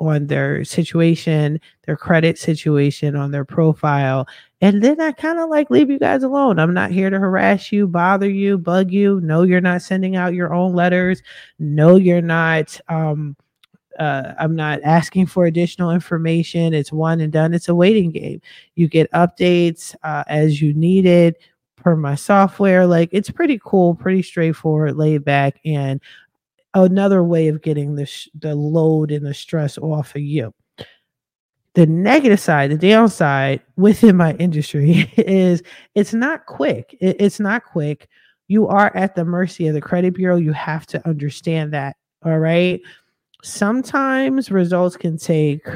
on 0.00 0.26
their 0.26 0.64
situation, 0.64 1.60
their 1.86 1.96
credit 1.96 2.38
situation, 2.38 3.16
on 3.16 3.30
their 3.30 3.44
profile. 3.44 4.26
And 4.60 4.82
then 4.82 5.00
I 5.00 5.12
kind 5.12 5.38
of 5.38 5.48
like 5.50 5.70
leave 5.70 5.90
you 5.90 5.98
guys 5.98 6.22
alone. 6.22 6.58
I'm 6.58 6.74
not 6.74 6.90
here 6.90 7.10
to 7.10 7.18
harass 7.18 7.72
you, 7.72 7.86
bother 7.86 8.28
you, 8.28 8.58
bug 8.58 8.90
you. 8.90 9.20
No, 9.22 9.42
you're 9.42 9.60
not 9.60 9.82
sending 9.82 10.16
out 10.16 10.34
your 10.34 10.52
own 10.52 10.74
letters. 10.74 11.22
No, 11.58 11.96
you're 11.96 12.22
not 12.22 12.80
um, 12.88 13.36
uh, 13.98 14.34
I'm 14.38 14.54
not 14.54 14.80
asking 14.84 15.26
for 15.26 15.46
additional 15.46 15.90
information. 15.90 16.72
It's 16.72 16.92
one 16.92 17.20
and 17.20 17.32
done. 17.32 17.52
It's 17.52 17.68
a 17.68 17.74
waiting 17.74 18.12
game. 18.12 18.40
You 18.76 18.88
get 18.88 19.10
updates 19.12 19.94
uh, 20.04 20.24
as 20.28 20.62
you 20.62 20.72
need 20.72 21.04
it 21.04 21.36
per 21.76 21.96
my 21.96 22.14
software. 22.14 22.86
Like 22.86 23.08
it's 23.12 23.30
pretty 23.30 23.60
cool, 23.64 23.94
pretty 23.94 24.22
straightforward, 24.22 24.96
laid 24.96 25.24
back, 25.24 25.60
and 25.64 26.00
another 26.74 27.22
way 27.22 27.48
of 27.48 27.62
getting 27.62 27.94
the 27.94 28.06
sh- 28.06 28.28
the 28.38 28.54
load 28.54 29.10
and 29.10 29.24
the 29.24 29.34
stress 29.34 29.78
off 29.78 30.14
of 30.14 30.22
you. 30.22 30.52
The 31.74 31.86
negative 31.86 32.40
side, 32.40 32.70
the 32.70 32.76
downside 32.76 33.60
within 33.76 34.16
my 34.16 34.34
industry 34.34 35.12
is 35.16 35.62
it's 35.94 36.14
not 36.14 36.46
quick. 36.46 36.96
It, 37.00 37.16
it's 37.20 37.40
not 37.40 37.64
quick. 37.64 38.08
You 38.48 38.66
are 38.66 38.94
at 38.96 39.14
the 39.14 39.24
mercy 39.24 39.66
of 39.66 39.74
the 39.74 39.80
credit 39.80 40.14
bureau. 40.14 40.36
You 40.36 40.52
have 40.52 40.86
to 40.86 41.06
understand 41.08 41.72
that. 41.74 41.96
All 42.24 42.38
right 42.38 42.80
sometimes 43.42 44.50
results 44.50 44.96
can 44.96 45.16
take 45.16 45.66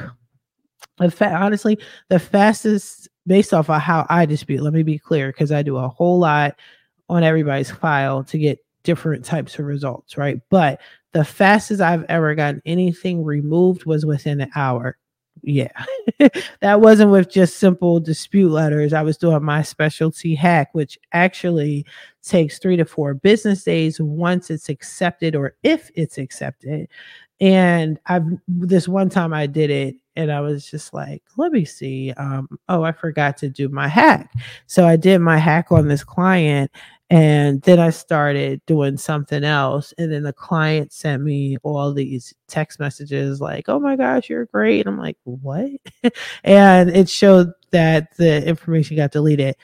honestly 1.21 1.79
the 2.09 2.19
fastest 2.19 3.09
based 3.27 3.55
off 3.55 3.71
of 3.71 3.81
how 3.81 4.05
i 4.09 4.27
dispute 4.27 4.63
let 4.63 4.73
me 4.73 4.83
be 4.83 4.99
clear 4.99 5.29
because 5.29 5.53
i 5.53 5.63
do 5.63 5.77
a 5.77 5.89
whole 5.89 6.19
lot 6.19 6.57
on 7.09 7.23
everybody's 7.23 7.71
file 7.71 8.25
to 8.25 8.39
get 8.39 8.59
different 8.85 9.25
types 9.25 9.59
of 9.59 9.65
results 9.67 10.17
right? 10.17 10.41
But 10.51 10.81
the 11.13 11.25
fastest 11.25 11.81
i've 11.81 12.05
ever 12.09 12.35
gotten 12.35 12.63
anything 12.67 13.25
removed 13.25 13.85
was 13.87 14.07
within 14.07 14.41
an 14.41 14.51
hour. 14.55 14.97
Yeah. 15.43 15.73
That 16.61 16.81
wasn't 16.81 17.11
with 17.11 17.31
just 17.31 17.57
simple 17.59 17.99
dispute 17.99 18.51
letters. 18.51 18.93
I 18.93 19.03
was 19.03 19.17
doing 19.17 19.43
my 19.45 19.63
specialty 19.63 20.35
hack 20.35 20.69
which 20.73 20.99
actually 21.13 21.85
takes 22.23 22.59
three 22.59 22.77
to 22.77 22.85
four 22.85 23.15
business 23.15 23.65
days 23.65 24.01
once 24.01 24.51
it's 24.51 24.69
accepted 24.69 25.35
or 25.35 25.57
if 25.65 25.91
it's 25.95 26.19
accepted. 26.19 26.89
And 27.41 27.99
I've 28.07 28.25
this 28.47 28.87
one 28.89 29.09
time 29.11 29.33
I 29.35 29.47
did 29.47 29.71
it 29.71 29.97
and 30.17 30.31
I 30.31 30.41
was 30.41 30.71
just 30.71 30.93
like, 30.93 31.23
let 31.37 31.53
me 31.53 31.65
see. 31.65 32.13
Um, 32.13 32.49
oh, 32.69 32.83
I 32.83 32.93
forgot 32.93 33.37
to 33.39 33.49
do 33.49 33.69
my 33.69 33.89
hack. 33.89 34.31
So 34.67 34.87
I 34.87 34.97
did 34.97 35.19
my 35.21 35.39
hack 35.39 35.73
on 35.73 35.89
this 35.89 36.05
client 36.05 36.71
and 37.13 37.61
then 37.63 37.79
I 37.79 37.91
started 37.91 38.63
doing 38.67 38.97
something 38.97 39.45
else. 39.45 39.93
And 39.99 40.11
then 40.11 40.23
the 40.23 40.33
client 40.33 40.93
sent 40.93 41.23
me 41.23 41.59
all 41.63 41.93
these 41.93 42.33
text 42.49 42.81
messages 42.81 43.41
like, 43.41 43.69
oh 43.69 43.79
my 43.79 43.97
gosh, 43.97 44.31
you're 44.31 44.47
great. 44.47 44.87
And 44.87 44.95
I'm 44.95 44.99
like, 44.99 45.19
what? 45.25 45.71
and 46.45 46.91
it 46.91 47.09
showed 47.09 47.53
that 47.71 48.17
the 48.17 48.47
information 48.47 48.97
got 48.97 49.13
deleted 49.13 49.57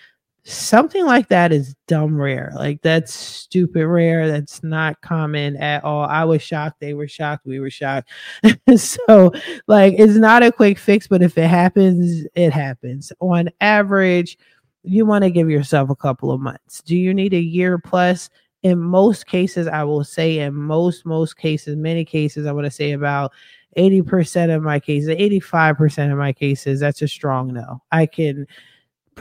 something 0.48 1.04
like 1.04 1.28
that 1.28 1.52
is 1.52 1.74
dumb 1.86 2.20
rare. 2.20 2.52
Like 2.54 2.80
that's 2.82 3.12
stupid 3.12 3.86
rare. 3.86 4.28
That's 4.28 4.62
not 4.62 5.00
common 5.02 5.56
at 5.56 5.84
all. 5.84 6.04
I 6.04 6.24
was 6.24 6.42
shocked. 6.42 6.80
They 6.80 6.94
were 6.94 7.08
shocked. 7.08 7.46
We 7.46 7.60
were 7.60 7.70
shocked. 7.70 8.10
so, 8.76 9.32
like, 9.66 9.94
it's 9.98 10.16
not 10.16 10.42
a 10.42 10.50
quick 10.50 10.78
fix, 10.78 11.06
but 11.06 11.22
if 11.22 11.36
it 11.36 11.48
happens, 11.48 12.26
it 12.34 12.52
happens. 12.52 13.12
On 13.20 13.48
average, 13.60 14.38
you 14.82 15.04
want 15.04 15.24
to 15.24 15.30
give 15.30 15.50
yourself 15.50 15.90
a 15.90 15.96
couple 15.96 16.30
of 16.30 16.40
months. 16.40 16.82
Do 16.82 16.96
you 16.96 17.12
need 17.12 17.34
a 17.34 17.40
year 17.40 17.78
plus? 17.78 18.30
In 18.64 18.80
most 18.80 19.26
cases, 19.26 19.68
I 19.68 19.84
will 19.84 20.02
say, 20.02 20.40
in 20.40 20.52
most, 20.52 21.06
most 21.06 21.36
cases, 21.36 21.76
many 21.76 22.04
cases, 22.04 22.44
I 22.44 22.52
want 22.52 22.64
to 22.64 22.72
say 22.72 22.90
about 22.90 23.32
80% 23.76 24.54
of 24.54 24.62
my 24.62 24.80
cases, 24.80 25.10
85% 25.10 26.10
of 26.10 26.18
my 26.18 26.32
cases, 26.32 26.80
that's 26.80 27.00
a 27.02 27.06
strong 27.06 27.52
no. 27.52 27.82
I 27.92 28.06
can 28.06 28.48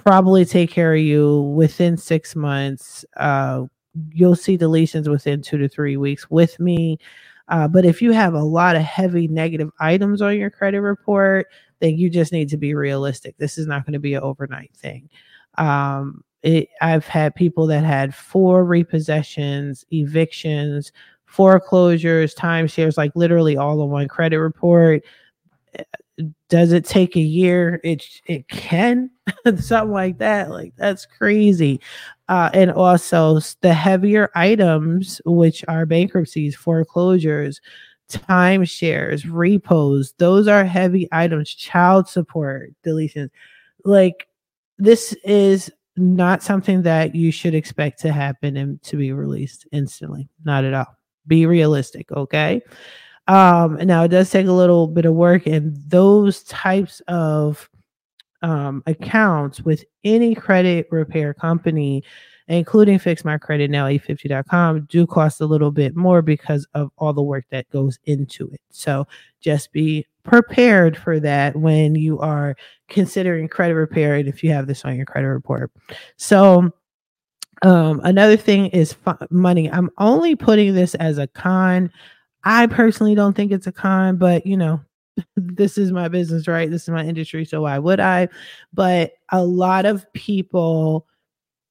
probably 0.03 0.45
take 0.45 0.69
care 0.69 0.93
of 0.93 0.99
you 0.99 1.41
within 1.41 1.97
six 1.97 2.35
months. 2.35 3.05
Uh, 3.17 3.63
you'll 4.13 4.35
see 4.35 4.57
deletions 4.57 5.09
within 5.09 5.41
two 5.41 5.57
to 5.57 5.67
three 5.67 5.97
weeks 5.97 6.29
with 6.29 6.59
me. 6.59 6.97
Uh, 7.49 7.67
but 7.67 7.85
if 7.85 8.01
you 8.01 8.11
have 8.11 8.33
a 8.33 8.43
lot 8.43 8.75
of 8.75 8.81
heavy 8.81 9.27
negative 9.27 9.69
items 9.79 10.21
on 10.21 10.37
your 10.37 10.49
credit 10.49 10.81
report, 10.81 11.47
then 11.79 11.97
you 11.97 12.09
just 12.09 12.31
need 12.31 12.49
to 12.49 12.57
be 12.57 12.73
realistic. 12.73 13.37
This 13.37 13.57
is 13.57 13.67
not 13.67 13.85
going 13.85 13.93
to 13.93 13.99
be 13.99 14.13
an 14.13 14.23
overnight 14.23 14.75
thing. 14.75 15.09
Um, 15.57 16.23
it, 16.43 16.69
I've 16.81 17.07
had 17.07 17.35
people 17.35 17.67
that 17.67 17.83
had 17.83 18.13
four 18.13 18.65
repossessions, 18.65 19.85
evictions, 19.91 20.91
foreclosures, 21.25 22.35
timeshares, 22.35 22.97
like 22.97 23.11
literally 23.15 23.57
all 23.57 23.81
in 23.81 23.89
one 23.89 24.07
credit 24.07 24.39
report 24.39 25.03
does 26.49 26.71
it 26.71 26.85
take 26.85 27.15
a 27.15 27.21
year? 27.21 27.79
It 27.83 28.03
it 28.25 28.47
can 28.47 29.09
something 29.59 29.91
like 29.91 30.17
that 30.19 30.49
like 30.49 30.73
that's 30.75 31.05
crazy. 31.05 31.79
Uh, 32.29 32.49
and 32.53 32.71
also 32.71 33.39
the 33.61 33.73
heavier 33.73 34.29
items 34.35 35.21
which 35.25 35.63
are 35.67 35.85
bankruptcies 35.85 36.55
foreclosures 36.55 37.61
timeshares 38.09 39.25
repos 39.29 40.13
those 40.17 40.47
are 40.47 40.63
heavy 40.63 41.09
items 41.11 41.49
child 41.53 42.07
support 42.07 42.71
deletions. 42.85 43.29
Like 43.83 44.27
this 44.77 45.13
is 45.23 45.71
not 45.97 46.43
something 46.43 46.83
that 46.83 47.15
you 47.15 47.31
should 47.31 47.55
expect 47.55 47.99
to 48.01 48.11
happen 48.11 48.55
and 48.55 48.81
to 48.83 48.97
be 48.97 49.11
released 49.11 49.67
instantly 49.71 50.29
not 50.45 50.63
at 50.63 50.73
all. 50.73 50.97
Be 51.27 51.45
realistic 51.45 52.11
okay 52.11 52.61
um, 53.27 53.77
now 53.83 54.03
it 54.03 54.09
does 54.09 54.29
take 54.29 54.47
a 54.47 54.51
little 54.51 54.87
bit 54.87 55.05
of 55.05 55.13
work, 55.13 55.45
and 55.47 55.75
those 55.89 56.43
types 56.43 57.01
of 57.07 57.69
um, 58.41 58.83
accounts 58.85 59.61
with 59.61 59.83
any 60.03 60.35
credit 60.35 60.87
repair 60.91 61.33
company, 61.33 62.03
including 62.47 62.99
Fix 62.99 63.25
My 63.25 63.37
Credit 63.37 63.69
Now 63.69 63.87
850.com, 63.87 64.85
do 64.89 65.05
cost 65.05 65.41
a 65.41 65.45
little 65.45 65.71
bit 65.71 65.95
more 65.95 66.21
because 66.21 66.67
of 66.73 66.91
all 66.97 67.13
the 67.13 67.21
work 67.21 67.45
that 67.51 67.69
goes 67.69 67.99
into 68.05 68.49
it. 68.51 68.61
So 68.69 69.07
just 69.41 69.71
be 69.71 70.05
prepared 70.23 70.97
for 70.97 71.19
that 71.19 71.55
when 71.55 71.95
you 71.95 72.19
are 72.19 72.55
considering 72.89 73.47
credit 73.47 73.75
repair 73.75 74.15
and 74.15 74.27
if 74.27 74.43
you 74.43 74.51
have 74.51 74.67
this 74.67 74.85
on 74.85 74.95
your 74.95 75.05
credit 75.05 75.27
report. 75.27 75.71
So 76.17 76.71
um, 77.63 78.01
another 78.03 78.37
thing 78.37 78.67
is 78.67 78.95
money. 79.29 79.71
I'm 79.71 79.89
only 79.97 80.35
putting 80.35 80.75
this 80.75 80.95
as 80.95 81.17
a 81.17 81.27
con 81.27 81.91
I 82.47 82.65
personally 82.67 83.13
don't 83.13 83.35
think 83.35 83.51
it's 83.51 83.67
a 83.67 83.73
con, 83.73 84.15
but 84.15 84.45
you 84.45 84.55
know, 84.55 84.79
this 85.35 85.77
is 85.77 85.91
my 85.91 86.07
business, 86.07 86.47
right? 86.47 86.71
This 86.71 86.83
is 86.83 86.89
my 86.89 87.03
industry, 87.03 87.43
so 87.43 87.63
why 87.63 87.77
would 87.77 87.99
I? 87.99 88.29
But 88.73 89.15
a 89.33 89.43
lot 89.43 89.85
of 89.85 90.11
people 90.13 91.05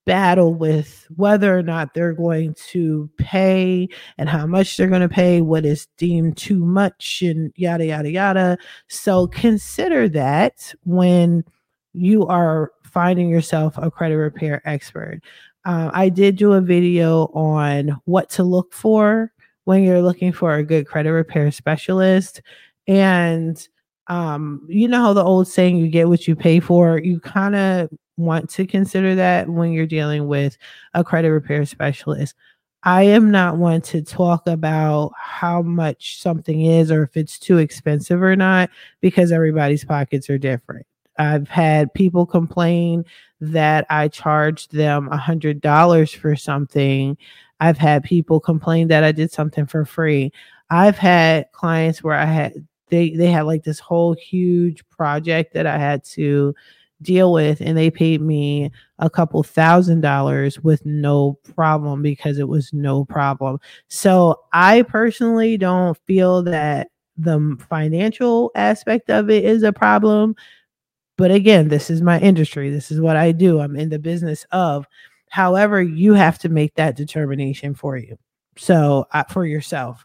battle 0.05 0.53
with 0.53 1.07
whether 1.17 1.57
or 1.57 1.63
not 1.63 1.95
they're 1.95 2.13
going 2.13 2.55
to 2.69 3.09
pay 3.17 3.89
and 4.19 4.29
how 4.29 4.47
much 4.47 4.77
they're 4.77 4.87
going 4.87 5.01
to 5.01 5.09
pay, 5.09 5.41
what 5.41 5.65
is 5.65 5.89
deemed 5.97 6.37
too 6.37 6.63
much, 6.63 7.23
and 7.23 7.55
yada, 7.57 7.87
yada, 7.87 8.11
yada. 8.11 8.59
So 8.89 9.29
consider 9.29 10.11
that 10.11 10.75
when 10.85 11.43
you 11.95 12.27
are 12.27 12.71
finding 12.85 13.31
yourself 13.31 13.79
a 13.79 13.91
credit 13.91 14.19
repair 14.19 14.61
expert. 14.69 15.23
Uh, 15.65 15.91
I 15.93 16.11
did 16.11 16.37
do 16.37 16.53
a 16.53 16.61
video 16.61 17.25
on 17.35 17.99
what 18.05 18.29
to 18.31 18.45
look 18.45 18.75
for 18.75 19.33
when 19.67 19.83
you're 19.83 20.01
looking 20.01 20.33
for 20.33 20.55
a 20.55 20.63
good 20.63 20.87
credit 20.87 21.13
repair 21.13 21.51
specialist. 21.51 22.41
And 22.87 23.69
um, 24.07 24.65
you 24.69 24.87
know 24.87 25.03
how 25.03 25.13
the 25.13 25.25
old 25.25 25.49
saying, 25.49 25.77
you 25.77 25.89
get 25.89 26.09
what 26.09 26.29
you 26.29 26.37
pay 26.37 26.61
for, 26.61 26.99
you 26.99 27.19
kind 27.19 27.57
of 27.57 27.91
want 28.17 28.49
to 28.51 28.65
consider 28.65 29.17
that 29.17 29.49
when 29.49 29.73
you're 29.73 29.85
dealing 29.85 30.29
with 30.29 30.57
a 30.95 31.03
credit 31.03 31.33
repair 31.33 31.67
specialist. 31.67 32.35
I 32.85 33.03
am 33.03 33.33
not 33.33 33.57
one 33.57 33.81
to 33.83 34.03
talk 34.03 34.47
about 34.47 35.11
how 35.19 35.63
much 35.63 36.21
something 36.21 36.65
is 36.65 36.93
or 36.93 37.03
if 37.03 37.17
it's 37.17 37.37
too 37.37 37.59
expensive 37.59 38.23
or 38.23 38.37
not 38.37 38.71
because 39.01 39.33
everybody's 39.33 39.85
pockets 39.85 40.31
are 40.31 40.39
different. 40.39 40.87
I've 41.19 41.49
had 41.49 41.93
people 41.93 42.25
complain 42.25 43.05
that 43.41 43.87
I 43.91 44.07
charged 44.07 44.73
them 44.73 45.09
a 45.11 45.17
hundred 45.17 45.61
dollars 45.61 46.13
for 46.13 46.37
something 46.37 47.17
I've 47.61 47.79
had 47.79 48.05
people 48.05 48.41
complain 48.41 48.89
that 48.89 49.05
I 49.05 49.13
did 49.13 49.33
something 49.33 49.67
for 49.67 49.85
free. 49.85 50.33
I've 50.71 50.99
had 50.99 51.51
clients 51.53 52.03
where 52.03 52.17
I 52.17 52.25
had 52.25 52.67
they 52.89 53.11
they 53.11 53.31
had 53.31 53.43
like 53.43 53.65
this 53.65 53.79
whole 53.79 54.15
huge 54.15 54.89
project 54.91 55.55
that 55.55 55.67
I 55.67 55.79
had 55.79 56.05
to 56.05 56.55
deal 57.03 57.33
with 57.33 57.61
and 57.61 57.77
they 57.77 57.91
paid 57.91 58.23
me 58.23 58.71
a 58.99 59.11
couple 59.11 59.43
thousand 59.43 60.01
dollars 60.01 60.59
with 60.61 60.85
no 60.87 61.39
problem 61.55 62.03
because 62.03 62.39
it 62.39 62.49
was 62.49 62.73
no 62.73 63.05
problem. 63.05 63.59
So 63.89 64.41
I 64.53 64.83
personally 64.83 65.57
don't 65.59 65.99
feel 66.07 66.43
that 66.45 66.89
the 67.19 67.57
financial 67.69 68.51
aspect 68.55 69.11
of 69.11 69.31
it 69.31 69.45
is 69.45 69.63
a 69.63 69.73
problem. 69.73 70.37
But 71.19 71.31
again, 71.31 71.69
this 71.69 71.91
is 71.91 72.03
my 72.03 72.21
industry. 72.21 72.71
This 72.71 72.91
is 72.91 73.01
what 73.01 73.17
I 73.17 73.33
do. 73.33 73.61
I'm 73.61 73.77
in 73.77 73.89
the 73.89 73.99
business 73.99 74.47
of. 74.53 74.87
However, 75.31 75.83
you 75.83 76.15
have 76.15 76.39
to 76.41 76.49
make 76.49 76.75
that 76.75 76.97
determination 76.97 77.75
for 77.75 77.97
you. 77.97 78.17
So, 78.57 79.07
uh, 79.13 79.25
for 79.25 79.45
yourself 79.45 80.05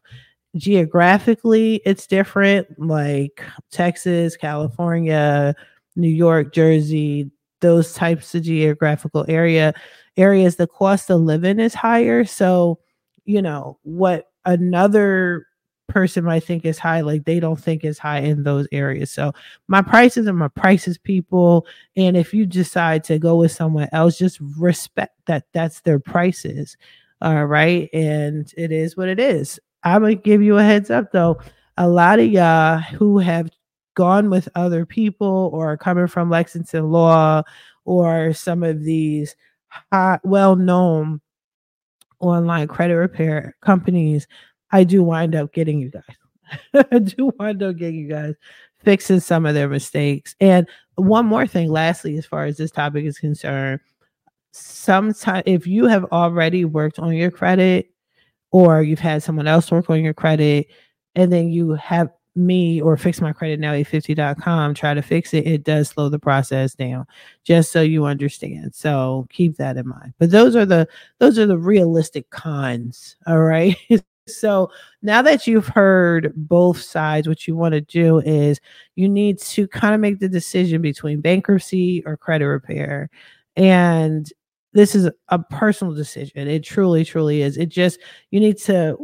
geographically 0.55 1.81
it's 1.85 2.05
different 2.05 2.67
like 2.77 3.41
texas 3.71 4.35
california 4.35 5.55
new 5.95 6.09
york 6.09 6.53
jersey 6.53 7.31
those 7.61 7.93
types 7.93 8.35
of 8.35 8.43
geographical 8.43 9.25
area 9.29 9.73
areas 10.17 10.57
the 10.57 10.67
cost 10.67 11.09
of 11.09 11.21
living 11.21 11.59
is 11.59 11.73
higher 11.73 12.25
so 12.25 12.77
you 13.23 13.41
know 13.41 13.77
what 13.83 14.25
another 14.43 15.45
person 15.91 16.23
might 16.23 16.43
think 16.43 16.65
is 16.65 16.79
high 16.79 17.01
like 17.01 17.25
they 17.25 17.39
don't 17.39 17.59
think 17.59 17.83
is 17.83 17.99
high 17.99 18.19
in 18.19 18.43
those 18.43 18.67
areas. 18.71 19.11
So 19.11 19.33
my 19.67 19.81
prices 19.81 20.27
are 20.27 20.33
my 20.33 20.47
prices 20.47 20.97
people. 20.97 21.65
And 21.95 22.15
if 22.15 22.33
you 22.33 22.45
decide 22.45 23.03
to 23.05 23.19
go 23.19 23.35
with 23.35 23.51
someone 23.51 23.89
else 23.91 24.17
just 24.17 24.39
respect 24.57 25.15
that 25.25 25.45
that's 25.53 25.81
their 25.81 25.99
prices 25.99 26.77
all 27.21 27.45
right? 27.45 27.89
And 27.93 28.51
it 28.57 28.71
is 28.71 28.97
what 28.97 29.07
it 29.07 29.19
is. 29.19 29.59
I'm 29.83 30.01
gonna 30.01 30.15
give 30.15 30.41
you 30.41 30.57
a 30.57 30.63
heads 30.63 30.89
up 30.89 31.11
though. 31.11 31.39
A 31.77 31.87
lot 31.87 32.19
of 32.19 32.27
y'all 32.27 32.79
who 32.79 33.19
have 33.19 33.49
gone 33.93 34.29
with 34.29 34.49
other 34.55 34.85
people 34.85 35.49
or 35.53 35.77
coming 35.77 36.07
from 36.07 36.29
Lexington 36.29 36.89
Law 36.91 37.43
or 37.85 38.33
some 38.33 38.63
of 38.63 38.83
these 38.83 39.35
hot, 39.91 40.21
well-known 40.23 41.21
online 42.19 42.67
credit 42.67 42.95
repair 42.95 43.55
companies, 43.61 44.27
I 44.71 44.83
do 44.83 45.03
wind 45.03 45.35
up 45.35 45.53
getting 45.53 45.79
you 45.79 45.89
guys. 45.89 46.83
I 46.91 46.99
do 46.99 47.31
wind 47.39 47.63
up 47.63 47.77
getting 47.77 47.99
you 47.99 48.07
guys 48.09 48.35
fixing 48.79 49.19
some 49.19 49.45
of 49.45 49.53
their 49.53 49.69
mistakes. 49.69 50.35
And 50.39 50.67
one 50.95 51.25
more 51.25 51.47
thing, 51.47 51.69
lastly, 51.69 52.17
as 52.17 52.25
far 52.25 52.45
as 52.45 52.57
this 52.57 52.71
topic 52.71 53.05
is 53.05 53.19
concerned, 53.19 53.79
sometimes 54.51 55.43
if 55.45 55.65
you 55.65 55.85
have 55.85 56.05
already 56.05 56.65
worked 56.65 56.99
on 56.99 57.13
your 57.13 57.31
credit 57.31 57.91
or 58.51 58.81
you've 58.81 58.99
had 58.99 59.23
someone 59.23 59.47
else 59.47 59.71
work 59.71 59.89
on 59.89 60.03
your 60.03 60.13
credit 60.13 60.67
and 61.15 61.31
then 61.31 61.49
you 61.49 61.71
have 61.73 62.09
me 62.35 62.81
or 62.81 62.95
fix 62.95 63.19
my 63.19 63.33
credit 63.33 63.59
now 63.59 63.73
850.com 63.73 64.73
try 64.73 64.93
to 64.93 65.01
fix 65.01 65.33
it 65.33 65.45
it 65.45 65.63
does 65.65 65.89
slow 65.89 66.07
the 66.07 66.19
process 66.19 66.73
down 66.73 67.05
just 67.43 67.73
so 67.73 67.81
you 67.81 68.05
understand 68.05 68.73
so 68.73 69.27
keep 69.29 69.57
that 69.57 69.75
in 69.75 69.85
mind 69.87 70.13
but 70.17 70.31
those 70.31 70.55
are 70.55 70.65
the 70.65 70.87
those 71.19 71.37
are 71.37 71.45
the 71.45 71.57
realistic 71.57 72.29
cons 72.29 73.17
all 73.27 73.39
right 73.39 73.75
so 74.35 74.71
now 75.01 75.21
that 75.21 75.47
you've 75.47 75.67
heard 75.67 76.33
both 76.35 76.81
sides 76.81 77.27
what 77.27 77.47
you 77.47 77.55
want 77.55 77.73
to 77.73 77.81
do 77.81 78.19
is 78.19 78.59
you 78.95 79.07
need 79.07 79.39
to 79.39 79.67
kind 79.67 79.93
of 79.93 79.99
make 79.99 80.19
the 80.19 80.29
decision 80.29 80.81
between 80.81 81.21
bankruptcy 81.21 82.03
or 82.05 82.17
credit 82.17 82.47
repair 82.47 83.09
and 83.55 84.31
this 84.73 84.95
is 84.95 85.09
a 85.29 85.39
personal 85.39 85.93
decision. 85.93 86.47
It 86.47 86.63
truly, 86.63 87.03
truly 87.03 87.41
is. 87.41 87.57
It 87.57 87.69
just 87.69 87.99
you 88.31 88.39
need 88.39 88.57
to 88.59 88.97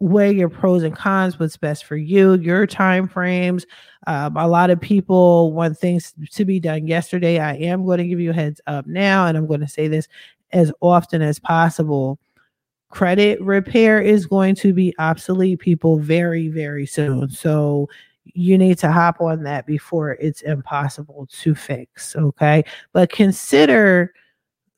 weigh 0.00 0.32
your 0.32 0.48
pros 0.48 0.84
and 0.84 0.94
cons, 0.94 1.40
what's 1.40 1.56
best 1.56 1.84
for 1.84 1.96
you, 1.96 2.34
your 2.34 2.66
time 2.66 3.08
frames. 3.08 3.66
Um, 4.06 4.36
a 4.36 4.46
lot 4.46 4.70
of 4.70 4.80
people 4.80 5.52
want 5.52 5.76
things 5.76 6.14
to 6.30 6.44
be 6.44 6.60
done 6.60 6.86
yesterday. 6.86 7.40
I 7.40 7.54
am 7.54 7.84
going 7.84 7.98
to 7.98 8.06
give 8.06 8.20
you 8.20 8.30
a 8.30 8.34
heads 8.34 8.60
up 8.68 8.86
now, 8.86 9.26
and 9.26 9.36
I'm 9.36 9.46
going 9.46 9.60
to 9.60 9.68
say 9.68 9.88
this 9.88 10.06
as 10.52 10.72
often 10.80 11.20
as 11.20 11.40
possible. 11.40 12.18
Credit 12.90 13.40
repair 13.42 14.00
is 14.00 14.26
going 14.26 14.54
to 14.56 14.72
be 14.72 14.94
obsolete, 14.98 15.60
people, 15.60 15.98
very, 15.98 16.48
very 16.48 16.86
soon. 16.86 17.30
So 17.30 17.88
you 18.24 18.56
need 18.56 18.78
to 18.78 18.90
hop 18.90 19.20
on 19.20 19.42
that 19.42 19.66
before 19.66 20.12
it's 20.12 20.42
impossible 20.42 21.28
to 21.30 21.54
fix. 21.54 22.16
Okay. 22.16 22.64
But 22.92 23.10
consider 23.10 24.14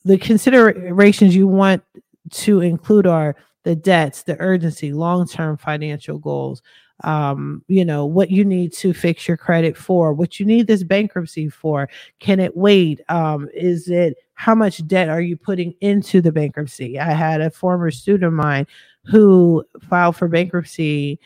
the 0.05 0.19
considerations 0.19 1.37
you 1.37 1.47
want 1.47 1.83
to 2.31 2.61
include 2.61 3.07
are 3.07 3.37
the 3.65 3.77
debts, 3.77 4.23
the 4.23 4.41
urgency, 4.41 4.93
long 4.93 5.27
term 5.27 5.57
financial 5.57 6.19
goals, 6.19 6.63
um, 7.05 7.65
you 7.69 7.85
know, 7.85 8.05
what 8.07 8.31
you 8.31 8.45
need 8.45 8.73
to 8.75 8.93
fix 8.93 9.27
your 9.27 9.37
credit 9.37 9.77
for, 9.77 10.13
what 10.13 10.39
you 10.39 10.47
need 10.47 10.67
this 10.67 10.83
bankruptcy 10.83 11.49
for. 11.49 11.89
Can 12.19 12.41
it 12.41 12.57
wait? 12.57 13.01
Um, 13.09 13.49
is 13.55 13.89
it 13.89 14.17
how 14.35 14.55
much 14.55 14.87
debt 14.87 15.09
are 15.09 15.21
you 15.21 15.37
putting 15.37 15.75
into 15.81 16.21
the 16.21 16.33
bankruptcy? 16.33 16.99
I 16.99 17.13
had 17.13 17.41
a 17.41 17.51
former 17.51 17.91
student 17.91 18.25
of 18.25 18.33
mine 18.33 18.67
who 19.05 19.65
filed 19.89 20.17
for 20.17 20.29
bankruptcy 20.29 21.19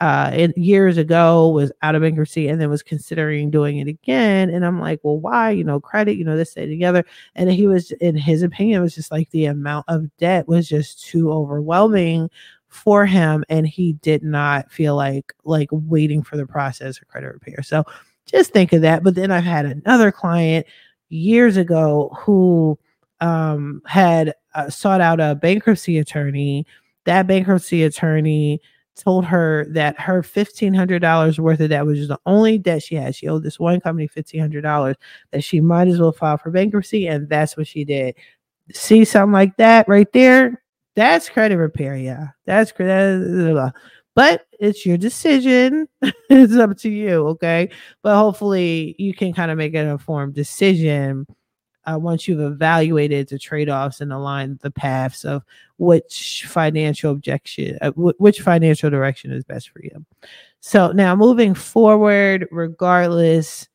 uh 0.00 0.48
years 0.56 0.98
ago 0.98 1.48
was 1.48 1.72
out 1.80 1.94
of 1.94 2.02
bankruptcy 2.02 2.48
and 2.48 2.60
then 2.60 2.68
was 2.68 2.82
considering 2.82 3.50
doing 3.50 3.78
it 3.78 3.88
again 3.88 4.50
and 4.50 4.62
i'm 4.66 4.78
like 4.78 5.00
well 5.02 5.18
why 5.18 5.50
you 5.50 5.64
know 5.64 5.80
credit 5.80 6.18
you 6.18 6.24
know 6.24 6.36
this 6.36 6.50
stay 6.50 6.66
together 6.66 7.02
and 7.34 7.50
he 7.50 7.66
was 7.66 7.92
in 7.92 8.14
his 8.14 8.42
opinion 8.42 8.82
was 8.82 8.94
just 8.94 9.10
like 9.10 9.30
the 9.30 9.46
amount 9.46 9.86
of 9.88 10.14
debt 10.18 10.46
was 10.46 10.68
just 10.68 11.02
too 11.02 11.32
overwhelming 11.32 12.28
for 12.68 13.06
him 13.06 13.44
and 13.48 13.66
he 13.66 13.94
did 13.94 14.22
not 14.22 14.70
feel 14.70 14.96
like 14.96 15.32
like 15.44 15.68
waiting 15.70 16.22
for 16.22 16.36
the 16.36 16.46
process 16.46 17.00
of 17.00 17.08
credit 17.08 17.32
repair 17.32 17.62
so 17.62 17.84
just 18.26 18.52
think 18.52 18.72
of 18.72 18.82
that 18.82 19.02
but 19.02 19.14
then 19.14 19.30
i've 19.30 19.44
had 19.44 19.64
another 19.64 20.10
client 20.10 20.66
years 21.08 21.56
ago 21.56 22.10
who 22.18 22.78
um 23.20 23.80
had 23.86 24.34
uh, 24.54 24.68
sought 24.68 25.00
out 25.00 25.20
a 25.20 25.34
bankruptcy 25.34 25.98
attorney 25.98 26.66
that 27.04 27.26
bankruptcy 27.26 27.84
attorney 27.84 28.60
told 28.96 29.24
her 29.26 29.66
that 29.70 29.98
her 30.00 30.22
$1,500 30.22 31.38
worth 31.38 31.60
of 31.60 31.70
debt 31.70 31.86
was 31.86 32.08
the 32.08 32.18
only 32.26 32.58
debt 32.58 32.82
she 32.82 32.94
had. 32.94 33.14
She 33.14 33.28
owed 33.28 33.42
this 33.42 33.60
one 33.60 33.80
company 33.80 34.08
$1,500 34.08 34.94
that 35.30 35.44
she 35.44 35.60
might 35.60 35.88
as 35.88 36.00
well 36.00 36.12
file 36.12 36.38
for 36.38 36.50
bankruptcy. 36.50 37.06
And 37.06 37.28
that's 37.28 37.56
what 37.56 37.66
she 37.66 37.84
did. 37.84 38.16
See 38.72 39.04
something 39.04 39.32
like 39.32 39.56
that 39.58 39.86
right 39.86 40.10
there? 40.12 40.62
That's 40.96 41.28
credit 41.28 41.58
repair. 41.58 41.96
Yeah. 41.96 42.28
That's 42.46 42.72
credit. 42.72 43.72
But 44.14 44.46
it's 44.58 44.86
your 44.86 44.96
decision. 44.96 45.88
it's 46.02 46.56
up 46.56 46.76
to 46.78 46.90
you. 46.90 47.28
Okay. 47.28 47.70
But 48.02 48.16
hopefully 48.16 48.96
you 48.98 49.14
can 49.14 49.32
kind 49.32 49.50
of 49.50 49.58
make 49.58 49.74
an 49.74 49.86
informed 49.86 50.34
decision 50.34 51.26
uh, 51.86 51.98
once 51.98 52.26
you've 52.26 52.40
evaluated 52.40 53.28
the 53.28 53.38
trade-offs 53.38 54.00
and 54.00 54.12
aligned 54.12 54.58
the 54.60 54.70
paths 54.70 55.24
of 55.24 55.42
which 55.78 56.44
financial 56.48 57.12
objection 57.12 57.78
uh, 57.80 57.90
w- 57.90 58.14
which 58.18 58.40
financial 58.40 58.90
direction 58.90 59.30
is 59.30 59.44
best 59.44 59.70
for 59.70 59.80
you 59.82 60.04
so 60.60 60.90
now 60.92 61.14
moving 61.14 61.54
forward 61.54 62.48
regardless 62.50 63.68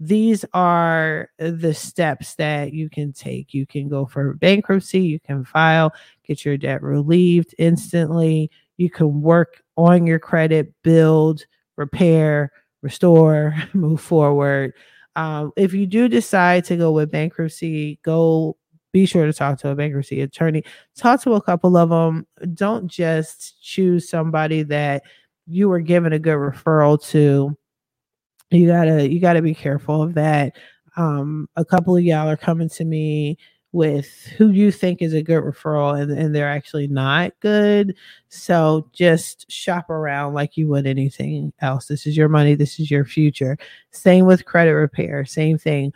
these 0.00 0.44
are 0.54 1.28
the 1.38 1.74
steps 1.74 2.34
that 2.36 2.72
you 2.72 2.88
can 2.88 3.12
take 3.12 3.52
you 3.52 3.66
can 3.66 3.88
go 3.88 4.06
for 4.06 4.34
bankruptcy 4.34 5.00
you 5.00 5.18
can 5.18 5.44
file 5.44 5.92
get 6.24 6.44
your 6.44 6.56
debt 6.56 6.82
relieved 6.82 7.54
instantly 7.58 8.50
you 8.76 8.88
can 8.88 9.20
work 9.20 9.62
on 9.76 10.06
your 10.06 10.18
credit 10.18 10.72
build 10.82 11.44
repair 11.76 12.52
restore 12.82 13.54
move 13.72 14.00
forward 14.00 14.72
um, 15.18 15.50
if 15.56 15.74
you 15.74 15.84
do 15.84 16.08
decide 16.08 16.64
to 16.66 16.76
go 16.76 16.92
with 16.92 17.10
bankruptcy, 17.10 17.98
go 18.04 18.56
be 18.92 19.04
sure 19.04 19.26
to 19.26 19.32
talk 19.32 19.58
to 19.58 19.68
a 19.70 19.74
bankruptcy 19.74 20.20
attorney. 20.20 20.62
Talk 20.96 21.20
to 21.22 21.32
a 21.32 21.42
couple 21.42 21.76
of 21.76 21.90
them. 21.90 22.24
Don't 22.54 22.86
just 22.86 23.60
choose 23.60 24.08
somebody 24.08 24.62
that 24.62 25.02
you 25.48 25.68
were 25.68 25.80
given 25.80 26.12
a 26.12 26.20
good 26.20 26.36
referral 26.36 27.02
to. 27.08 27.56
You 28.50 28.66
gotta 28.68 29.08
you 29.08 29.20
gotta 29.20 29.42
be 29.42 29.54
careful 29.54 30.02
of 30.02 30.14
that. 30.14 30.56
Um, 30.96 31.48
a 31.56 31.64
couple 31.64 31.96
of 31.96 32.02
y'all 32.02 32.28
are 32.28 32.36
coming 32.36 32.68
to 32.70 32.84
me 32.84 33.38
with 33.72 34.26
who 34.36 34.50
you 34.50 34.72
think 34.72 35.02
is 35.02 35.12
a 35.12 35.22
good 35.22 35.42
referral 35.42 36.00
and, 36.00 36.10
and 36.10 36.34
they're 36.34 36.50
actually 36.50 36.88
not 36.88 37.32
good. 37.40 37.94
So 38.28 38.88
just 38.94 39.50
shop 39.50 39.90
around 39.90 40.32
like 40.32 40.56
you 40.56 40.68
would 40.68 40.86
anything 40.86 41.52
else. 41.60 41.86
This 41.86 42.06
is 42.06 42.16
your 42.16 42.28
money, 42.28 42.54
this 42.54 42.80
is 42.80 42.90
your 42.90 43.04
future. 43.04 43.58
Same 43.90 44.24
with 44.24 44.46
credit 44.46 44.74
repair, 44.74 45.24
same 45.26 45.58
thing. 45.58 45.92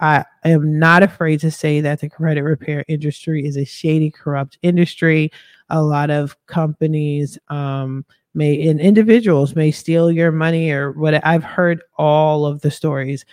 I 0.00 0.24
am 0.44 0.78
not 0.78 1.02
afraid 1.02 1.40
to 1.40 1.50
say 1.50 1.82
that 1.82 2.00
the 2.00 2.08
credit 2.08 2.42
repair 2.42 2.86
industry 2.88 3.44
is 3.44 3.58
a 3.58 3.66
shady, 3.66 4.10
corrupt 4.10 4.58
industry. 4.62 5.30
A 5.68 5.82
lot 5.82 6.08
of 6.08 6.34
companies 6.46 7.38
um, 7.48 8.06
may 8.34 8.68
and 8.68 8.80
individuals 8.80 9.56
may 9.56 9.70
steal 9.70 10.10
your 10.10 10.30
money 10.30 10.70
or 10.70 10.92
what 10.92 11.24
I've 11.26 11.44
heard 11.44 11.82
all 11.96 12.46
of 12.46 12.60
the 12.60 12.70
stories 12.70 13.24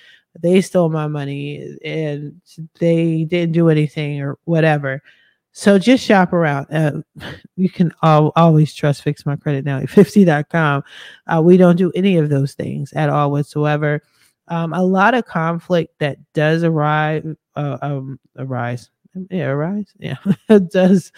they 0.42 0.62
stole 0.62 0.90
my 0.90 1.08
money 1.08 1.78
and 1.84 2.42
they 2.80 3.24
didn't 3.26 3.54
do 3.54 3.70
anything 3.70 4.22
or 4.22 4.38
whatever. 4.46 5.02
So 5.52 5.80
just 5.80 6.04
shop 6.04 6.34
around. 6.34 6.68
Uh, 6.72 7.02
you 7.56 7.70
can 7.70 7.92
al- 8.04 8.34
always 8.36 8.74
trust 8.74 9.04
Fix 9.04 9.26
My 9.26 9.36
Credit 9.36 9.66
Now 9.66 9.80
50.com. 9.82 10.84
Uh, 11.26 11.42
we 11.44 11.58
don't 11.58 11.78
do 11.78 11.92
any 11.96 12.18
of 12.18 12.30
those 12.30 12.54
things 12.54 12.94
at 12.94 13.10
all 13.10 13.32
whatsoever. 13.32 14.02
Um, 14.50 14.74
a 14.74 14.84
lot 14.84 15.14
of 15.14 15.26
conflict 15.26 16.00
that 16.00 16.18
does 16.34 16.64
arise, 16.64 17.24
uh, 17.56 17.78
um, 17.82 18.20
arise, 18.38 18.90
yeah, 19.30 19.48
arise, 19.48 19.92
yeah, 19.98 20.16
does 20.72 21.12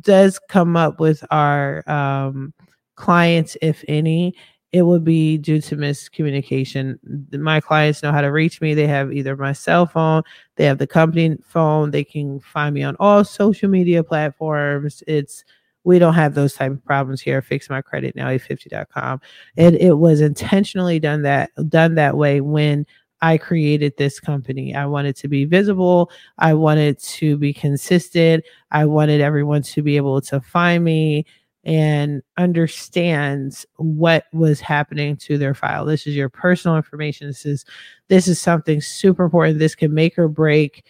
does 0.00 0.38
come 0.38 0.76
up 0.76 1.00
with 1.00 1.24
our 1.30 1.88
um, 1.88 2.52
clients, 2.96 3.56
if 3.62 3.84
any, 3.88 4.34
it 4.72 4.82
would 4.82 5.04
be 5.04 5.38
due 5.38 5.60
to 5.60 5.76
miscommunication. 5.76 6.98
My 7.32 7.60
clients 7.60 8.02
know 8.02 8.10
how 8.10 8.20
to 8.20 8.32
reach 8.32 8.60
me. 8.60 8.74
They 8.74 8.88
have 8.88 9.12
either 9.12 9.36
my 9.36 9.52
cell 9.52 9.86
phone, 9.86 10.22
they 10.56 10.64
have 10.64 10.78
the 10.78 10.86
company 10.86 11.36
phone, 11.44 11.92
they 11.92 12.02
can 12.02 12.40
find 12.40 12.74
me 12.74 12.82
on 12.82 12.96
all 12.98 13.22
social 13.22 13.68
media 13.68 14.02
platforms. 14.02 15.04
It's 15.06 15.44
we 15.84 15.98
don't 15.98 16.14
have 16.14 16.34
those 16.34 16.54
type 16.54 16.72
of 16.72 16.84
problems 16.84 17.20
here. 17.20 17.40
Fix 17.40 17.70
my 17.70 17.82
credit 17.82 18.16
now, 18.16 18.28
850.com. 18.28 19.20
And 19.56 19.76
it 19.76 19.98
was 19.98 20.20
intentionally 20.20 20.98
done 20.98 21.22
that 21.22 21.50
done 21.68 21.94
that 21.94 22.16
way 22.16 22.40
when 22.40 22.84
I 23.20 23.38
created 23.38 23.94
this 23.96 24.18
company. 24.18 24.74
I 24.74 24.86
wanted 24.86 25.14
to 25.16 25.28
be 25.28 25.44
visible. 25.44 26.10
I 26.38 26.52
wanted 26.54 26.98
to 26.98 27.36
be 27.36 27.52
consistent. 27.52 28.44
I 28.70 28.86
wanted 28.86 29.20
everyone 29.20 29.62
to 29.62 29.82
be 29.82 29.96
able 29.96 30.20
to 30.22 30.40
find 30.40 30.82
me 30.84 31.26
and 31.64 32.22
understands 32.36 33.64
what 33.76 34.26
was 34.32 34.60
happening 34.60 35.16
to 35.16 35.38
their 35.38 35.54
file. 35.54 35.84
This 35.84 36.06
is 36.06 36.14
your 36.14 36.28
personal 36.28 36.76
information. 36.76 37.26
This 37.26 37.46
is 37.46 37.64
this 38.08 38.28
is 38.28 38.40
something 38.40 38.80
super 38.80 39.24
important. 39.24 39.58
This 39.58 39.74
can 39.74 39.94
make 39.94 40.18
or 40.18 40.28
break 40.28 40.84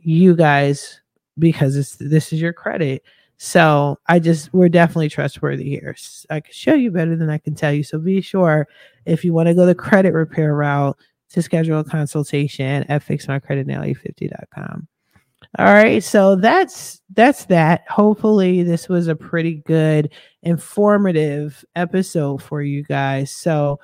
you 0.00 0.36
guys 0.36 1.00
because 1.38 1.76
it's 1.76 1.96
this 1.96 2.32
is 2.32 2.40
your 2.40 2.52
credit. 2.52 3.02
So 3.38 3.98
I 4.06 4.18
just 4.18 4.52
we're 4.52 4.68
definitely 4.68 5.08
trustworthy 5.08 5.68
here. 5.68 5.96
I 6.28 6.40
can 6.40 6.52
show 6.52 6.74
you 6.74 6.90
better 6.90 7.16
than 7.16 7.30
I 7.30 7.38
can 7.38 7.54
tell 7.54 7.72
you. 7.72 7.82
So 7.82 7.98
be 7.98 8.20
sure 8.20 8.68
if 9.06 9.24
you 9.24 9.32
want 9.32 9.48
to 9.48 9.54
go 9.54 9.66
the 9.66 9.74
credit 9.74 10.12
repair 10.12 10.54
route 10.54 10.96
to 11.30 11.42
schedule 11.42 11.80
a 11.80 11.84
consultation 11.84 12.84
at 12.88 13.04
fixmycreditnow850.com. 13.06 14.88
All 15.58 15.66
right, 15.66 16.02
so 16.02 16.36
that's 16.36 17.00
that's 17.14 17.46
that. 17.46 17.84
Hopefully 17.88 18.62
this 18.62 18.88
was 18.88 19.08
a 19.08 19.16
pretty 19.16 19.54
good 19.66 20.12
informative 20.42 21.64
episode 21.74 22.40
for 22.40 22.62
you 22.62 22.84
guys. 22.84 23.32
So 23.32 23.80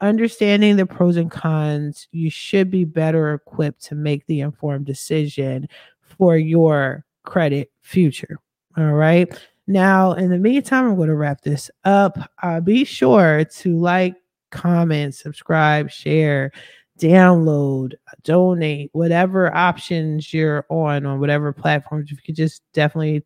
understanding 0.00 0.76
the 0.76 0.86
pros 0.86 1.16
and 1.16 1.30
cons, 1.30 2.06
you 2.12 2.30
should 2.30 2.70
be 2.70 2.84
better 2.84 3.34
equipped 3.34 3.82
to 3.86 3.96
make 3.96 4.24
the 4.26 4.40
informed 4.40 4.86
decision 4.86 5.68
for 6.00 6.36
your 6.36 7.04
credit 7.24 7.72
future. 7.80 8.38
All 8.76 8.92
right. 8.92 9.36
Now, 9.66 10.12
in 10.12 10.30
the 10.30 10.38
meantime, 10.38 10.86
I'm 10.86 10.96
going 10.96 11.08
to 11.08 11.16
wrap 11.16 11.40
this 11.42 11.70
up. 11.84 12.18
Uh, 12.42 12.60
be 12.60 12.84
sure 12.84 13.44
to 13.44 13.78
like, 13.78 14.14
comment, 14.50 15.14
subscribe, 15.14 15.90
share, 15.90 16.52
download, 16.98 17.94
donate, 18.22 18.90
whatever 18.92 19.54
options 19.54 20.32
you're 20.32 20.66
on, 20.68 21.06
on 21.06 21.20
whatever 21.20 21.52
platforms. 21.52 22.10
If 22.10 22.18
you 22.18 22.22
could 22.24 22.36
just 22.36 22.62
definitely 22.72 23.24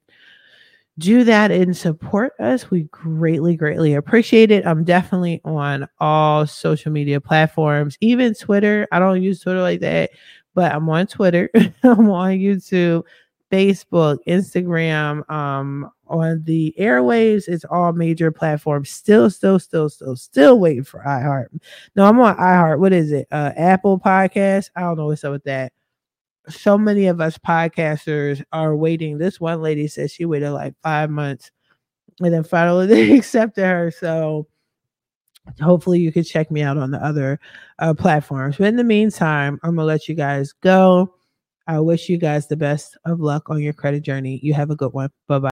do 0.98 1.24
that 1.24 1.50
and 1.50 1.76
support 1.76 2.32
us, 2.40 2.70
we 2.70 2.84
greatly, 2.84 3.54
greatly 3.56 3.94
appreciate 3.94 4.50
it. 4.50 4.66
I'm 4.66 4.84
definitely 4.84 5.40
on 5.44 5.86
all 6.00 6.46
social 6.46 6.90
media 6.90 7.20
platforms, 7.20 7.98
even 8.00 8.34
Twitter. 8.34 8.88
I 8.90 8.98
don't 8.98 9.22
use 9.22 9.40
Twitter 9.40 9.60
like 9.60 9.80
that, 9.80 10.10
but 10.54 10.72
I'm 10.72 10.88
on 10.88 11.06
Twitter, 11.06 11.50
I'm 11.82 12.08
on 12.10 12.32
YouTube. 12.38 13.04
Facebook, 13.50 14.18
Instagram, 14.26 15.28
um, 15.30 15.90
on 16.08 16.42
the 16.44 16.74
airwaves. 16.78 17.48
It's 17.48 17.64
all 17.64 17.92
major 17.92 18.30
platforms. 18.30 18.90
Still, 18.90 19.30
still, 19.30 19.58
still, 19.58 19.88
still, 19.88 20.16
still 20.16 20.58
waiting 20.58 20.84
for 20.84 21.00
iHeart. 21.00 21.46
No, 21.94 22.04
I'm 22.04 22.18
on 22.20 22.36
iHeart. 22.36 22.78
What 22.78 22.92
is 22.92 23.12
it? 23.12 23.26
Uh, 23.30 23.52
Apple 23.56 23.98
Podcast. 23.98 24.70
I 24.76 24.80
don't 24.80 24.96
know 24.96 25.06
what's 25.06 25.24
up 25.24 25.32
with 25.32 25.44
that. 25.44 25.72
So 26.48 26.78
many 26.78 27.06
of 27.06 27.20
us 27.20 27.38
podcasters 27.38 28.42
are 28.52 28.76
waiting. 28.76 29.18
This 29.18 29.40
one 29.40 29.62
lady 29.62 29.88
said 29.88 30.10
she 30.10 30.24
waited 30.24 30.50
like 30.52 30.74
five 30.82 31.10
months, 31.10 31.50
and 32.20 32.32
then 32.32 32.44
finally 32.44 32.86
they 32.88 33.16
accepted 33.16 33.64
her. 33.64 33.90
So 33.90 34.46
hopefully 35.60 36.00
you 36.00 36.12
can 36.12 36.24
check 36.24 36.50
me 36.50 36.62
out 36.62 36.76
on 36.76 36.90
the 36.90 37.04
other 37.04 37.40
uh, 37.78 37.94
platforms. 37.94 38.56
But 38.58 38.68
in 38.68 38.76
the 38.76 38.84
meantime, 38.84 39.58
I'm 39.62 39.74
gonna 39.74 39.86
let 39.86 40.08
you 40.08 40.14
guys 40.14 40.52
go. 40.52 41.12
I 41.68 41.80
wish 41.80 42.08
you 42.08 42.18
guys 42.18 42.46
the 42.48 42.56
best 42.56 42.96
of 43.04 43.20
luck 43.20 43.50
on 43.50 43.60
your 43.60 43.72
credit 43.72 44.02
journey. 44.02 44.40
You 44.42 44.54
have 44.54 44.70
a 44.70 44.76
good 44.76 44.92
one. 44.92 45.10
Bye 45.28 45.38
bye. 45.38 45.44